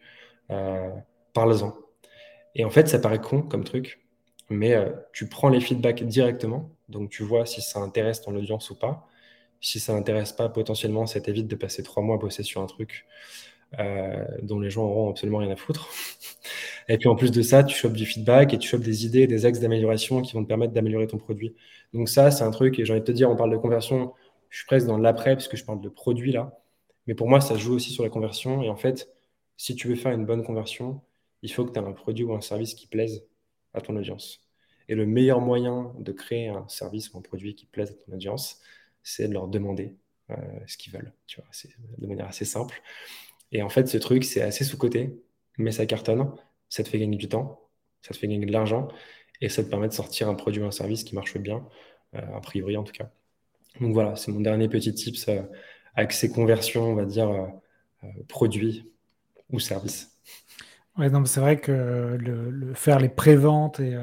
[0.51, 0.89] Euh,
[1.33, 1.75] Parle-en.
[2.55, 4.01] Et en fait, ça paraît con comme truc,
[4.49, 6.71] mais euh, tu prends les feedbacks directement.
[6.89, 9.07] Donc, tu vois si ça intéresse ton audience ou pas.
[9.61, 12.65] Si ça n'intéresse pas, potentiellement, ça t'évite de passer trois mois à bosser sur un
[12.67, 13.05] truc
[13.79, 15.89] euh, dont les gens auront absolument rien à foutre.
[16.89, 19.25] Et puis en plus de ça, tu chopes du feedback et tu chopes des idées,
[19.25, 21.55] des axes d'amélioration qui vont te permettre d'améliorer ton produit.
[21.93, 24.13] Donc ça, c'est un truc, et j'ai envie de te dire, on parle de conversion,
[24.49, 26.59] je suis presque dans l'après, parce que je parle de produit là.
[27.07, 28.61] Mais pour moi, ça joue aussi sur la conversion.
[28.63, 29.09] Et en fait,
[29.57, 31.01] si tu veux faire une bonne conversion,
[31.43, 33.25] il faut que tu aies un produit ou un service qui plaise
[33.73, 34.41] à ton audience.
[34.89, 38.13] Et le meilleur moyen de créer un service ou un produit qui plaise à ton
[38.13, 38.59] audience,
[39.03, 39.95] c'est de leur demander
[40.31, 40.35] euh,
[40.67, 41.13] ce qu'ils veulent.
[41.27, 42.81] Tu vois, c'est de manière assez simple.
[43.51, 45.21] Et en fait, ce truc, c'est assez sous-côté,
[45.57, 46.31] mais ça cartonne.
[46.69, 47.69] Ça te fait gagner du temps,
[48.01, 48.87] ça te fait gagner de l'argent,
[49.41, 51.67] et ça te permet de sortir un produit ou un service qui marche bien,
[52.15, 53.11] euh, a priori en tout cas.
[53.79, 55.41] Donc voilà, c'est mon dernier petit tips euh,
[55.95, 58.91] avec ces conversions, on va dire, euh, produits
[59.49, 60.17] ou services.
[60.97, 63.97] Ouais, c'est vrai que le, faire les préventes et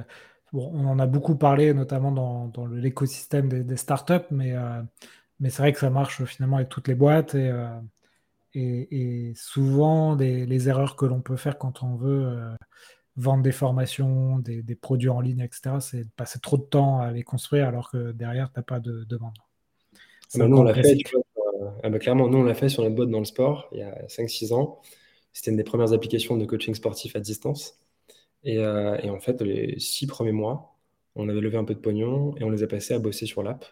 [0.53, 2.11] bon, on en a beaucoup parlé, notamment
[2.49, 4.55] dans, l'écosystème des, startups, mais,
[5.39, 7.53] mais c'est vrai que ça marche finalement avec toutes les boîtes et,
[8.55, 12.55] et, souvent, les erreurs que l'on peut faire quand on veut euh,
[13.17, 17.13] vendre des formations, des, produits en ligne, etc., c'est de passer trop de temps à
[17.13, 19.35] les construire alors que derrière, tu n'as pas de demande.
[20.35, 22.83] Ah bah nous, on l'a fait, euh, ah bah clairement, nous, on l'a fait sur
[22.83, 24.81] notre boîte dans le sport il y a 5-6 ans.
[25.33, 27.79] C'était une des premières applications de coaching sportif à distance.
[28.45, 30.77] Et, euh, et, en fait, les six premiers mois,
[31.15, 33.43] on avait levé un peu de pognon et on les a passés à bosser sur
[33.43, 33.65] l'app,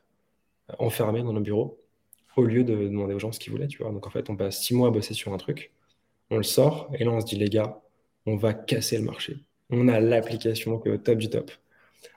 [0.79, 1.79] enfermés dans nos bureaux
[2.39, 3.93] au lieu de demander aux gens ce qu'ils voulaient, tu vois.
[3.93, 5.73] Donc en fait, on passe six mois à bosser sur un truc,
[6.31, 7.81] on le sort, et là on se dit, les gars,
[8.27, 9.37] on va casser le marché.
[9.71, 11.51] On a l'application qui est au top du top.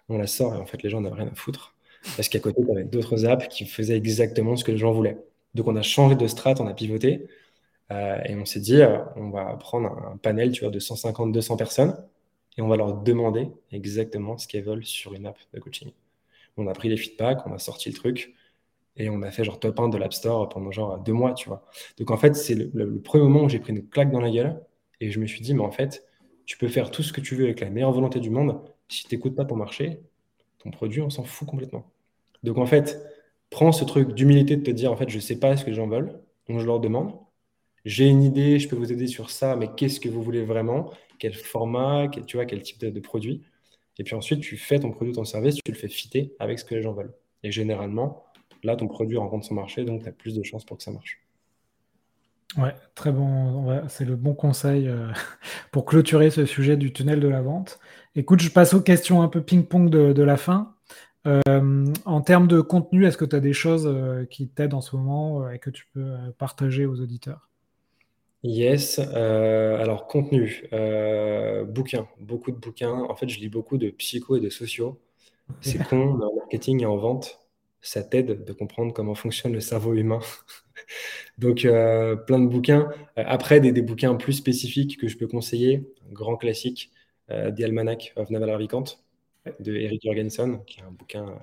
[0.10, 1.76] On la sort, et en fait, les gens n'avaient rien à foutre.
[2.16, 5.18] Parce qu'à côté, y avait d'autres apps qui faisaient exactement ce que les gens voulaient.
[5.56, 7.28] Donc on a changé de strat, on a pivoté, euh,
[8.26, 11.96] et on s'est dit, euh, on va prendre un, panel, tu vois, de 150-200 personnes,
[12.58, 15.92] et on va leur demander exactement ce qu'elles veulent sur une app de coaching.
[16.58, 18.34] On a pris les feedbacks, on a sorti le truc,
[18.98, 21.50] et on a fait genre top 1 de l'App Store pendant genre deux mois, tu
[21.50, 21.66] vois.
[21.98, 24.62] Donc en fait, c'est le, premier moment où j'ai pris une claque dans la gueule
[25.00, 26.06] et je me suis dit, mais en fait,
[26.46, 28.60] tu peux faire tout ce que tu veux avec la meilleure volonté du monde.
[28.90, 30.02] Si tu n'écoutes pas ton marché,
[30.60, 31.92] ton produit, on s'en fout complètement.
[32.44, 33.02] Donc en fait,
[33.50, 35.70] prends ce truc d'humilité de te dire, en fait, je ne sais pas ce que
[35.70, 36.20] les gens veulent,
[36.50, 37.14] donc je leur demande.
[37.86, 40.92] J'ai une idée, je peux vous aider sur ça, mais qu'est-ce que vous voulez vraiment?
[41.20, 42.08] Quel format?
[42.08, 43.44] Quel, Tu vois, quel type de, produit?
[43.98, 46.66] Et puis ensuite, tu fais ton produit, ton service, tu le fais fitter avec ce
[46.66, 47.14] que les gens veulent.
[47.44, 48.26] Et généralement,
[48.64, 50.92] là, ton produit rencontre son marché, donc tu as plus de chances pour que ça
[50.92, 51.20] marche.
[52.58, 53.88] Ouais, très bon.
[53.88, 55.08] c'est le bon conseil euh,
[55.72, 57.80] pour clôturer ce sujet du tunnel de la vente.
[58.16, 60.76] Écoute, je passe aux questions un peu ping-pong de, la fin.
[61.28, 64.82] Euh, en termes de contenu, est-ce que tu as des choses euh, qui t'aident en
[64.82, 67.51] ce moment et que tu peux partager aux auditeurs?
[68.44, 69.00] Yes.
[69.00, 70.64] alors, contenu,
[71.68, 72.94] bouquins, beaucoup de bouquins.
[72.94, 75.00] En fait, je lis beaucoup de psycho et de sociaux.
[75.62, 77.40] C'est con, mais en marketing et en vente,
[77.82, 80.20] ça t'aide de comprendre comment fonctionne le cerveau humain.
[81.38, 82.92] Donc, euh, plein de bouquins.
[83.18, 85.94] Euh, après, des, bouquins plus spécifiques que je peux conseiller.
[86.10, 86.92] Un grand classique,
[87.32, 88.84] euh, The Almanac of Naval Ravikant
[89.60, 91.40] de Eric Jorgensen, qui est un bouquin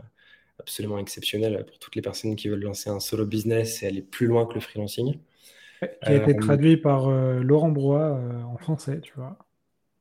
[0.61, 4.27] absolument exceptionnel pour toutes les personnes qui veulent lancer un solo business et aller plus
[4.27, 5.19] loin que le freelancing.
[5.81, 9.39] Qui a été traduit par Laurent Brois en français, tu vois.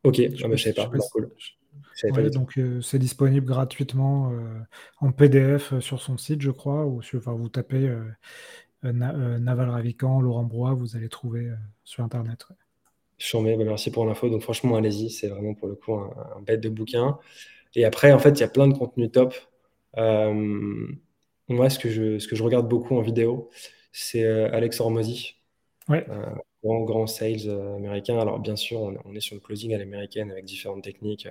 [0.03, 2.29] Ok, je ne savais pas.
[2.29, 4.31] donc c'est disponible gratuitement
[4.99, 7.89] en PDF sur son site, je crois, ou enfin, vous tapez
[8.85, 12.45] euh, euh, Naval Ravikant, Laurent Brois, vous allez trouver euh, sur Internet.
[12.49, 13.55] Ouais.
[13.57, 14.29] Bah, merci pour l'info.
[14.29, 17.17] Donc franchement, allez-y, c'est vraiment pour le coup un, bête de bouquin.
[17.75, 19.33] Et après, en fait, il y a plein de contenus top.
[19.95, 23.49] moi, ce que, je, ce que je regarde beaucoup en vidéo,
[23.91, 25.36] c'est Alex Hormozy.
[25.89, 26.05] Ouais.
[26.63, 28.19] grand, grand sales américain.
[28.19, 31.27] Alors, bien sûr, on, est sur le closing à l'américaine avec différentes techniques.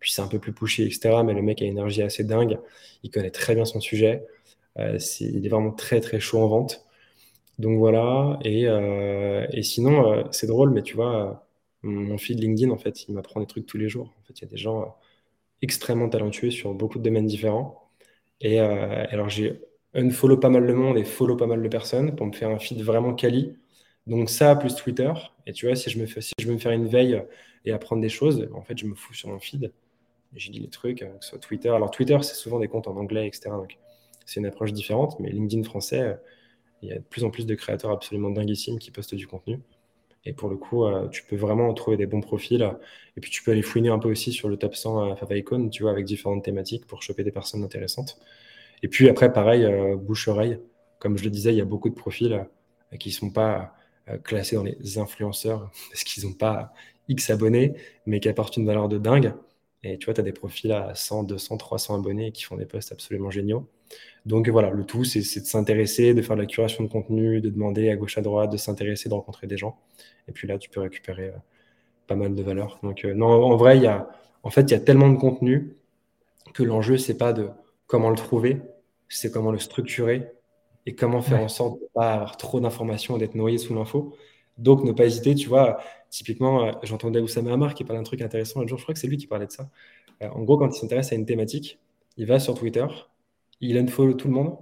[0.00, 1.22] Puis c'est un peu plus pushy, etc.
[1.22, 2.58] Mais le mec a une énergie assez dingue.
[3.02, 4.26] Il connaît très bien son sujet.
[4.76, 6.84] il est vraiment très, très chaud en vente.
[7.60, 11.46] Donc voilà, et, euh, sinon, euh, c'est drôle, mais tu vois,
[11.82, 14.14] mon feed LinkedIn, en fait, il m'apprend des trucs tous les jours.
[14.18, 14.86] En fait, il y a des gens euh,
[15.62, 17.90] extrêmement talentueux sur beaucoup de domaines différents.
[18.42, 19.60] Et alors, j'ai
[19.94, 22.58] unfollow pas mal de monde et follow pas mal de personnes pour me faire un
[22.58, 23.56] feed vraiment quali.
[24.06, 25.12] Donc ça, plus Twitter.
[25.46, 27.22] Et tu vois, si je, me fais, si je veux me faire une veille
[27.64, 29.72] et apprendre des choses, en fait, je me fous sur mon feed.
[30.34, 31.70] J'ai dit les trucs, que ce soit Twitter.
[31.70, 33.50] Alors Twitter, c'est souvent des comptes en anglais, etc.
[33.50, 33.78] Donc
[34.26, 36.16] c'est une approche différente, mais LinkedIn français,
[36.82, 39.60] il y a de plus en plus de créateurs absolument dinguissimes qui postent du contenu.
[40.24, 42.62] Et pour le coup, euh, tu peux vraiment trouver des bons profils.
[43.16, 45.68] Et puis, tu peux aller fouiner un peu aussi sur le top 100 à Favicon,
[45.70, 48.18] tu vois, avec différentes thématiques pour choper des personnes intéressantes.
[48.82, 50.58] Et puis après, pareil, euh, bouche-oreille.
[50.98, 53.74] Comme je le disais, il y a beaucoup de profils euh, qui ne sont pas
[54.24, 56.72] classés dans les influenceurs parce qu'ils n'ont pas
[57.08, 57.74] X abonnés,
[58.06, 59.34] mais qui apportent une valeur de dingue.
[59.82, 62.66] Et tu vois, tu as des profils à 100, 200, 300 abonnés qui font des
[62.66, 63.66] posts absolument géniaux.
[64.26, 67.48] Donc voilà, le tout, c'est de s'intéresser, de faire de la curation de contenu, de
[67.48, 69.78] demander à gauche, à droite, de s'intéresser, de rencontrer des gens.
[70.28, 71.38] Et puis là, tu peux récupérer euh,
[72.06, 72.78] pas mal de valeur.
[72.82, 74.10] Donc euh, non, en vrai, il y a,
[74.42, 75.76] en fait, il y a tellement de contenu
[76.52, 77.48] que l'enjeu, c'est pas de
[77.86, 78.60] comment le trouver,
[79.08, 80.32] c'est comment le structurer
[80.86, 83.74] et comment faire en sorte de ne pas avoir trop d'informations et d'être noyé sous
[83.74, 84.14] l'info.
[84.58, 85.78] Donc, ne pas hésiter, tu vois,
[86.10, 89.00] typiquement, euh, j'entendais Oussama Amar qui parlait d'un truc intéressant un jour, je crois que
[89.00, 89.70] c'est lui qui parlait de ça.
[90.20, 91.78] en gros, quand il s'intéresse à une thématique,
[92.16, 92.86] il va sur Twitter,
[93.60, 94.58] il unfollow tout le monde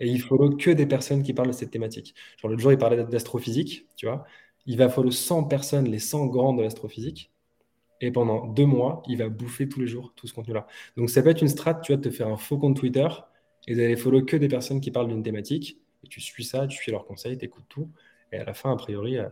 [0.00, 2.14] et il follow que des personnes qui parlent de cette thématique.
[2.40, 4.24] Genre l'autre jour, il parlait d'astrophysique, tu vois.
[4.66, 7.30] Il va follow 100 personnes, les 100 grandes de l'astrophysique.
[8.00, 10.66] Et pendant deux mois, il va bouffer tous les jours tout ce contenu-là.
[10.96, 13.06] Donc ça peut être une strat, tu vois, de te faire un faux compte Twitter
[13.66, 15.78] et d'aller follow que des personnes qui parlent d'une thématique.
[16.04, 17.90] Et tu suis ça, tu suis leurs conseils, tu écoutes tout.
[18.32, 19.28] Et à la fin, a priori, euh,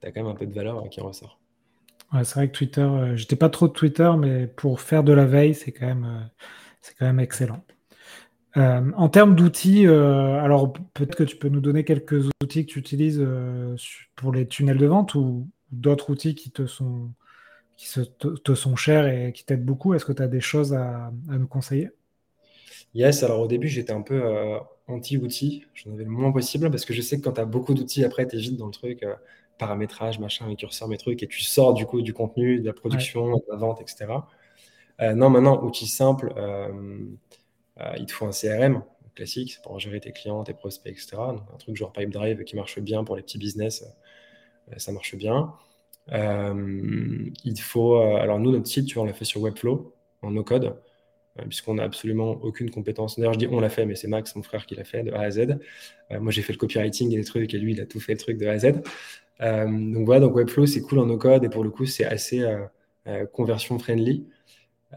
[0.00, 1.38] tu as quand même un peu de valeur euh, qui ressort.
[2.12, 5.12] Ouais, c'est vrai que Twitter, euh, j'étais pas trop de Twitter, mais pour faire de
[5.12, 6.30] la veille, c'est quand même,
[6.80, 7.64] c'est quand même excellent.
[8.56, 12.72] Euh, en termes d'outils, euh, alors peut-être que tu peux nous donner quelques outils que
[12.72, 13.74] tu utilises euh,
[14.14, 17.12] pour les tunnels de vente ou d'autres outils qui te sont,
[17.76, 17.88] qui
[18.44, 19.94] te, sont chers et qui t'aident beaucoup.
[19.94, 21.90] Est-ce que tu as des choses à, nous conseiller?
[22.94, 24.22] Yes, alors au début j'étais un peu
[24.86, 27.74] anti-outils, j'en avais le moins possible parce que je sais que quand tu as beaucoup
[27.74, 29.04] d'outils, après tu es vite dans le truc
[29.58, 32.72] paramétrage, machin, et curseur, mes trucs, et tu sors du coup du contenu, de la
[32.72, 34.28] production, de la vente, etc.
[35.00, 36.32] non, maintenant, outils simples
[37.80, 38.82] euh, il te faut un CRM
[39.14, 41.16] classique pour gérer tes clients, tes prospects, etc.
[41.18, 43.84] un truc genre Pipedrive qui marche bien pour les petits business,
[44.72, 45.54] euh, ça marche bien.
[46.12, 50.30] Euh, il faut, alors nous, notre site, tu vois, on l'a fait sur Webflow en
[50.30, 50.76] no-code,
[51.48, 53.18] puisqu'on n'a absolument aucune compétence.
[53.18, 55.12] D'ailleurs, je dis on l'a fait, mais c'est Max, mon frère, qui l'a fait de
[55.12, 55.58] A à Z.
[56.10, 58.18] moi, j'ai fait le copywriting et les trucs, et lui, il a tout fait le
[58.18, 58.72] truc de A à Z.
[59.40, 62.44] donc voilà, donc Webflow, c'est cool en no-code, et pour le coup, c'est assez
[63.32, 64.26] conversion friendly.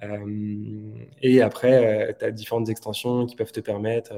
[0.03, 4.13] Euh, et après, euh, tu as différentes extensions qui peuvent te permettre,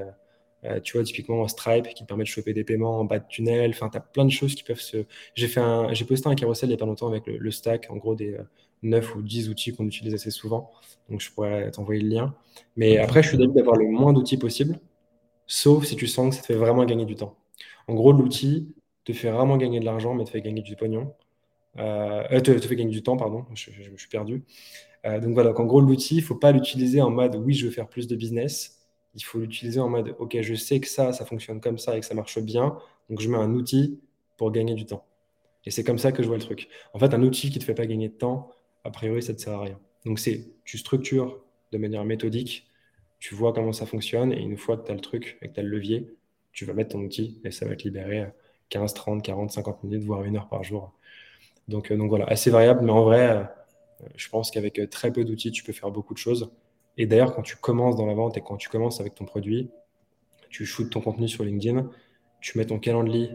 [0.66, 3.26] euh, tu vois, typiquement Stripe qui te permet de choper des paiements en bas de
[3.28, 3.72] tunnel.
[3.72, 5.06] Enfin, tu as plein de choses qui peuvent se.
[5.36, 5.94] J'ai fait un...
[5.94, 8.38] j'ai posté un carousel il n'y a pas longtemps avec le, stack, en gros, des
[8.84, 10.72] 9 ou 10 outils qu'on utilise assez souvent.
[11.10, 12.36] Donc, je pourrais t'envoyer le lien.
[12.76, 14.80] Mais après, je suis d'avis d'avoir le moins d'outils possible.
[15.48, 17.38] sauf si tu sens que ça te fait vraiment gagner du temps.
[17.88, 18.74] En gros, l'outil
[19.06, 21.14] te fait vraiment gagner de l'argent, mais te fait gagner du pognon.
[21.78, 24.44] Euh, euh te, fait gagner du temps, pardon, je, me suis perdu.
[25.06, 27.66] Euh, donc voilà, en gros, l'outil, il ne faut pas l'utiliser en mode oui, je
[27.66, 28.79] veux faire plus de business.
[29.20, 32.00] Il faut l'utiliser en mode ok, je sais que ça, ça fonctionne comme ça et
[32.00, 32.78] que ça marche bien,
[33.10, 34.00] donc je mets un outil
[34.38, 35.06] pour gagner du temps.
[35.66, 36.70] Et c'est comme ça que je vois le truc.
[36.94, 38.52] En fait, un outil qui ne te fait pas gagner de temps,
[38.86, 39.80] a priori, ça ne te sert à rien.
[40.06, 42.68] Donc c'est, tu structures de manière méthodique,
[43.20, 45.54] tu vois comment ça fonctionne, et une fois que tu as le truc et que
[45.54, 46.16] tu as le levier,
[46.54, 48.26] tu vas mettre ton outil et ça va te libérer
[48.70, 50.94] 15, 30, 40, 50 minutes, voire une heure par jour.
[51.68, 53.44] Donc, euh, donc voilà, assez variable, mais en vrai, euh,
[54.16, 56.52] je pense qu'avec euh, très peu d'outils, tu peux faire beaucoup de choses.
[57.00, 59.72] Et d'ailleurs, quand tu commences dans la vente et quand tu commences avec ton produit,
[60.50, 61.90] tu shootes ton contenu sur LinkedIn,
[62.42, 63.32] tu mets ton calendrier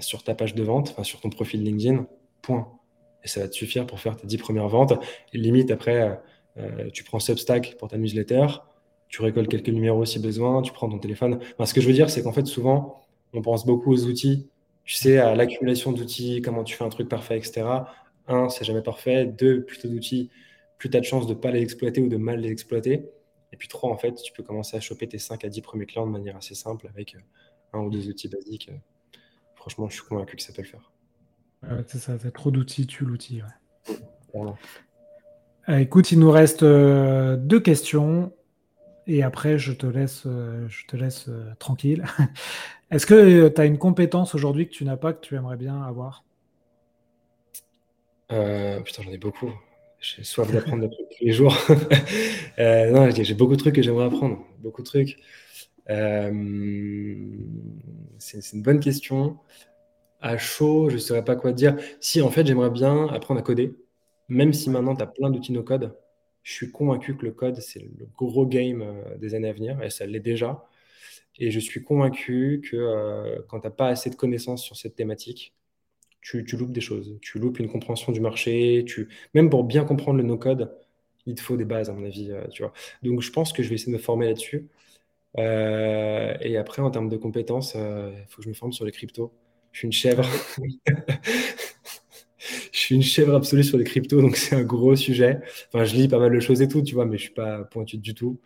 [0.00, 2.06] sur ta page de vente, enfin sur ton profil LinkedIn,
[2.42, 2.68] point.
[3.22, 4.94] Et ça va te suffire pour faire tes 10 premières ventes.
[5.32, 6.20] Limite, après,
[6.92, 8.46] tu prends Substack pour ta newsletter,
[9.08, 11.38] tu récoltes quelques numéros si besoin, tu prends ton téléphone.
[11.64, 13.00] ce que je veux dire, c'est qu'en fait, souvent,
[13.32, 14.48] on pense beaucoup aux outils,
[14.84, 17.62] tu sais, à l'accumulation d'outils, comment tu fais un truc parfait, etc.
[18.26, 19.26] Un, c'est jamais parfait.
[19.26, 20.30] Deux, plus d'outils,
[20.82, 23.08] plus tu as de chances de ne pas les exploiter ou de mal les exploiter.
[23.52, 25.86] Et puis trois, en fait, tu peux commencer à choper tes 5 à 10 premiers
[25.86, 27.18] clients de manière assez simple avec euh,
[27.72, 28.68] un ou deux outils basiques.
[29.54, 30.90] Franchement, je suis convaincu que ça peut le faire.
[31.86, 33.42] c'est ça, tu trop d'outils, tu l'outil.
[35.68, 38.32] Euh, écoute, il nous reste euh, deux questions
[39.06, 41.30] et après, je te laisse, je te laisse
[41.60, 42.04] tranquille.
[42.90, 45.80] Est-ce que tu as une compétence aujourd'hui que tu n'as pas, que tu aimerais bien
[45.80, 46.24] avoir?
[48.32, 49.52] Euh, Putain, j'en ai beaucoup.
[50.02, 51.56] J'ai soif d'apprendre tous les jours.
[52.58, 54.44] euh, non, j'ai beaucoup de trucs que j'aimerais apprendre.
[54.58, 55.16] Beaucoup de trucs.
[55.90, 56.32] Euh,
[58.18, 59.38] c'est une bonne question.
[60.20, 61.76] À chaud, je ne saurais pas quoi dire.
[62.00, 63.76] Si, en fait, j'aimerais bien apprendre à coder.
[64.28, 65.96] Même si maintenant, tu as plein d'outils no-code,
[66.42, 69.80] je suis convaincu que le code, c'est le gros game euh, des années à venir,
[69.84, 70.66] et ça l'est déjà.
[71.38, 75.54] Et je suis convaincu que quand tu n'as pas assez de connaissances sur cette thématique,
[76.22, 77.18] tu, tu, loupes des choses.
[77.20, 78.84] Tu loupes une compréhension du marché.
[78.86, 79.08] Tu...
[79.34, 80.72] Même pour bien comprendre le no-code,
[81.26, 82.30] il te faut des bases, à mon avis.
[82.30, 82.72] Euh, tu vois.
[83.02, 84.68] Donc, je pense que je vais essayer de me former là-dessus.
[85.38, 88.92] Euh, et après, en termes de compétences, il faut que je me forme sur les
[88.92, 89.32] cryptos.
[89.72, 90.24] Je suis une chèvre.
[92.72, 95.40] je suis une chèvre absolue sur les cryptos, donc c'est un gros sujet.
[95.68, 97.64] Enfin, je lis pas mal de choses et tout, tu vois, mais je suis pas
[97.64, 98.38] pointu du tout.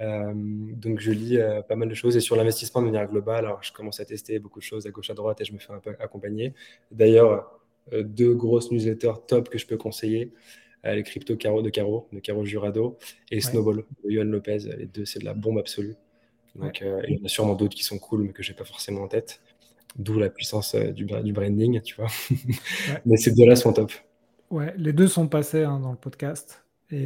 [0.00, 3.44] Euh, donc je lis euh, pas mal de choses et sur l'investissement de manière globale,
[3.44, 5.58] alors je commence à tester beaucoup de choses à gauche à droite et je me
[5.58, 6.54] fais un peu accompagner.
[6.90, 7.60] D'ailleurs,
[7.92, 10.32] euh, deux grosses newsletters top que je peux conseiller,
[10.84, 12.98] les crypto Caro de Caro, de Caro Jurado
[13.30, 14.58] et Snowball de Yohan Lopez.
[14.78, 15.94] Les deux, c'est de la bombe absolue.
[16.56, 19.02] Donc, il y en a sûrement d'autres qui sont cool mais que j'ai pas forcément
[19.02, 19.40] en tête.
[19.96, 22.08] D'où la puissance du, du, branding, tu vois.
[23.06, 23.92] mais ces deux-là sont top.
[24.50, 26.64] Ouais, les deux sont passés hein, dans le podcast.
[26.90, 27.04] Et,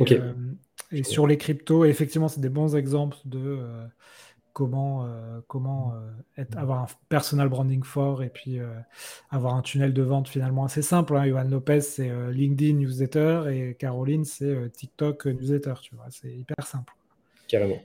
[0.93, 3.84] et sur les cryptos, effectivement, c'est des bons exemples de euh,
[4.53, 8.59] comment, euh, comment euh, être, avoir un personal branding fort et puis
[9.30, 11.16] avoir un tunnel de vente finalement assez simple.
[11.16, 11.26] Hein.
[11.26, 15.74] Johan Lopez, c'est LinkedIn newsletter et Caroline, c'est TikTok newsletter.
[15.82, 16.93] Tu vois, c'est hyper simple.
[17.49, 17.80] Carrément.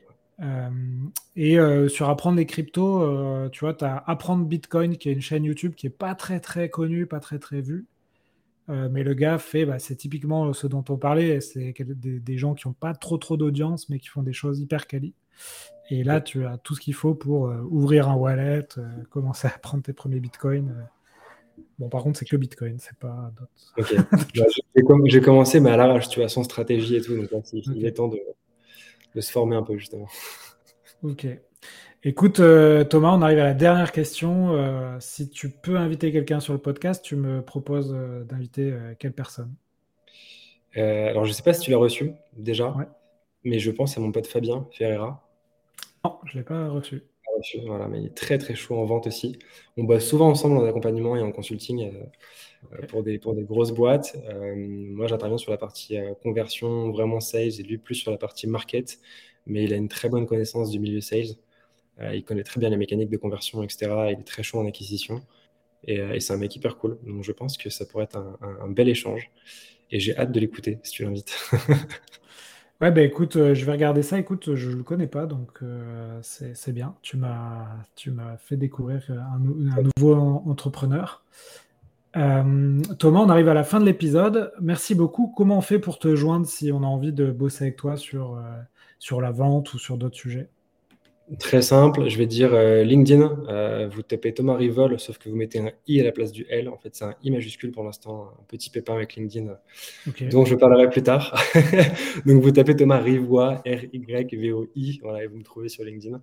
[1.36, 5.44] et sur apprendre les cryptos, tu vois, tu as Apprendre Bitcoin, qui est une chaîne
[5.44, 7.86] YouTube qui est pas très très connue, pas très très vue.
[8.72, 12.54] Euh, mais le gars fait, bah, c'est typiquement ce dont on parlait, c'est des, gens
[12.54, 15.14] qui n'ont pas trop trop d'audience, mais qui font des choses hyper quali.
[15.90, 19.48] Et là, tu as tout ce qu'il faut pour euh, ouvrir un wallet, euh, commencer
[19.48, 20.88] à prendre tes premiers bitcoins.
[21.80, 23.74] Bon, par contre, c'est que bitcoin, c'est pas d'autres.
[23.78, 23.96] Ok.
[24.36, 27.16] Bah, j'ai commencé, mais à l'arrache, tu as sans stratégie et tout.
[27.28, 28.20] Donc, il, est temps de,
[29.16, 30.08] de se former un peu, justement.
[31.04, 31.28] Ok.
[32.04, 34.56] Écoute, euh, Thomas, on arrive à la dernière question.
[34.56, 39.14] Euh, si tu peux inviter quelqu'un sur le podcast, tu me proposes euh, d'inviter quelle
[39.14, 39.54] personne?
[40.74, 42.74] Alors, je ne sais pas si tu l'as reçu déjà,
[43.44, 45.30] mais je pense à mon pote Fabien Ferreira.
[46.04, 47.04] Non, je ne l'ai pas reçu.
[47.68, 49.38] Voilà, mais il est très très chaud en vente aussi.
[49.78, 51.92] On bosse souvent ensemble en accompagnement et en consulting
[52.88, 54.16] pour, des, pour des grosses boîtes.
[54.56, 59.00] moi, j'interviens sur la partie conversion, vraiment sales, et lui plus sur la partie market,
[59.46, 61.36] mais il a une très bonne connaissance du milieu sales.
[62.00, 63.92] Euh, il connaît très bien les mécaniques de conversion, etc.
[64.12, 65.22] Il est très chaud en acquisition.
[65.90, 66.98] Euh, et, c'est un mec hyper cool.
[67.06, 69.32] Donc je pense que ça pourrait être un, bel échange.
[69.92, 71.38] Et j'ai hâte de l'écouter si tu l'invites.
[72.82, 74.18] ouais, bah écoute, euh, je vais regarder ça.
[74.18, 75.60] Écoute, je ne le connais pas, donc
[76.22, 76.96] c'est bien.
[77.02, 79.40] Tu m'as fait découvrir un,
[79.98, 81.24] nouveau entrepreneur.
[82.14, 84.54] Thomas, on arrive à la fin de l'épisode.
[84.62, 85.34] Merci beaucoup.
[85.36, 88.42] Comment on fait pour te joindre si on a envie de bosser avec toi sur,
[88.98, 90.50] sur la vente ou sur d'autres sujets?
[91.40, 93.46] Très simple, je vais dire euh, LinkedIn.
[93.48, 96.46] Euh, vous tapez Thomas Rivol, sauf que vous mettez un i à la place du
[96.50, 96.68] L.
[96.68, 99.58] En fait, c'est un i majuscule pour l'instant, un petit pépin avec LinkedIn,
[100.30, 101.42] dont je parlerai plus tard.
[102.26, 106.22] Donc, vous tapez Thomas Rivois, R-Y-V-O-I, voilà, et vous me trouvez sur LinkedIn.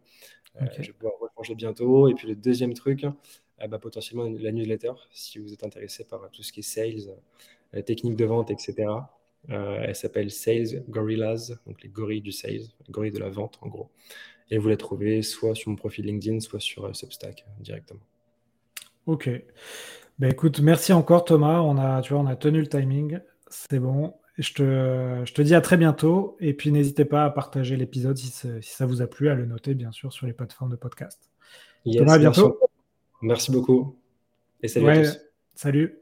[0.60, 2.08] je vais pouvoir rechanger bientôt.
[2.08, 3.06] Et puis le deuxième truc,
[3.66, 7.14] bah, potentiellement la newsletter, si vous êtes intéressé par tout ce qui est sales,
[7.86, 8.88] technique de vente, etc.
[9.48, 13.68] elle s'appelle Sales Gorillas, donc les gorilles du sales, les gorilles de la vente en
[13.68, 13.90] gros.
[14.50, 18.00] Et vous la trouvez soit sur mon profil LinkedIn, soit sur Substack directement.
[19.06, 19.30] Ok.
[20.18, 21.60] Ben écoute, merci encore Thomas.
[21.60, 23.20] On a, tu vois, on a tenu le timing.
[23.48, 24.14] C'est bon.
[24.36, 26.36] Je te, je te dis à très bientôt.
[26.40, 28.30] Et puis n'hésitez pas à partager l'épisode si,
[28.62, 31.30] ça vous a plu, à le noter bien sûr sur les plateformes de podcast.
[31.84, 32.58] Thomas, à bientôt.
[33.22, 33.96] Merci beaucoup.
[34.62, 35.20] Et salut à tous.
[35.54, 35.98] Salut.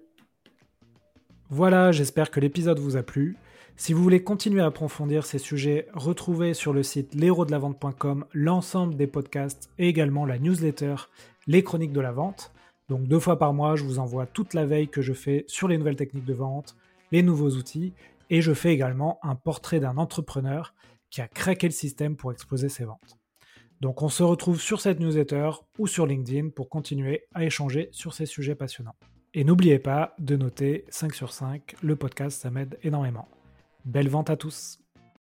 [1.48, 3.36] Voilà, j'espère que l'épisode vous a plu.
[3.78, 9.06] Si vous voulez continuer à approfondir ces sujets, retrouvez sur le site l'héros-de-la-vente.com l'ensemble des
[9.06, 10.94] podcasts et également la newsletter
[11.46, 12.52] Les Chroniques de la Vente.
[12.88, 15.68] Donc deux fois par mois, je vous envoie toute la veille que je fais sur
[15.68, 16.74] les nouvelles techniques de vente,
[17.12, 17.92] les nouveaux outils,
[18.30, 20.74] et je fais également un portrait d'un entrepreneur
[21.10, 23.18] qui a craqué le système pour exposer ses ventes.
[23.82, 28.14] Donc on se retrouve sur cette newsletter ou sur LinkedIn pour continuer à échanger sur
[28.14, 28.96] ces sujets passionnants.
[29.34, 33.28] Et n'oubliez pas de noter 5 sur 5, le podcast ça m'aide énormément.
[33.86, 34.80] Belle vente à tous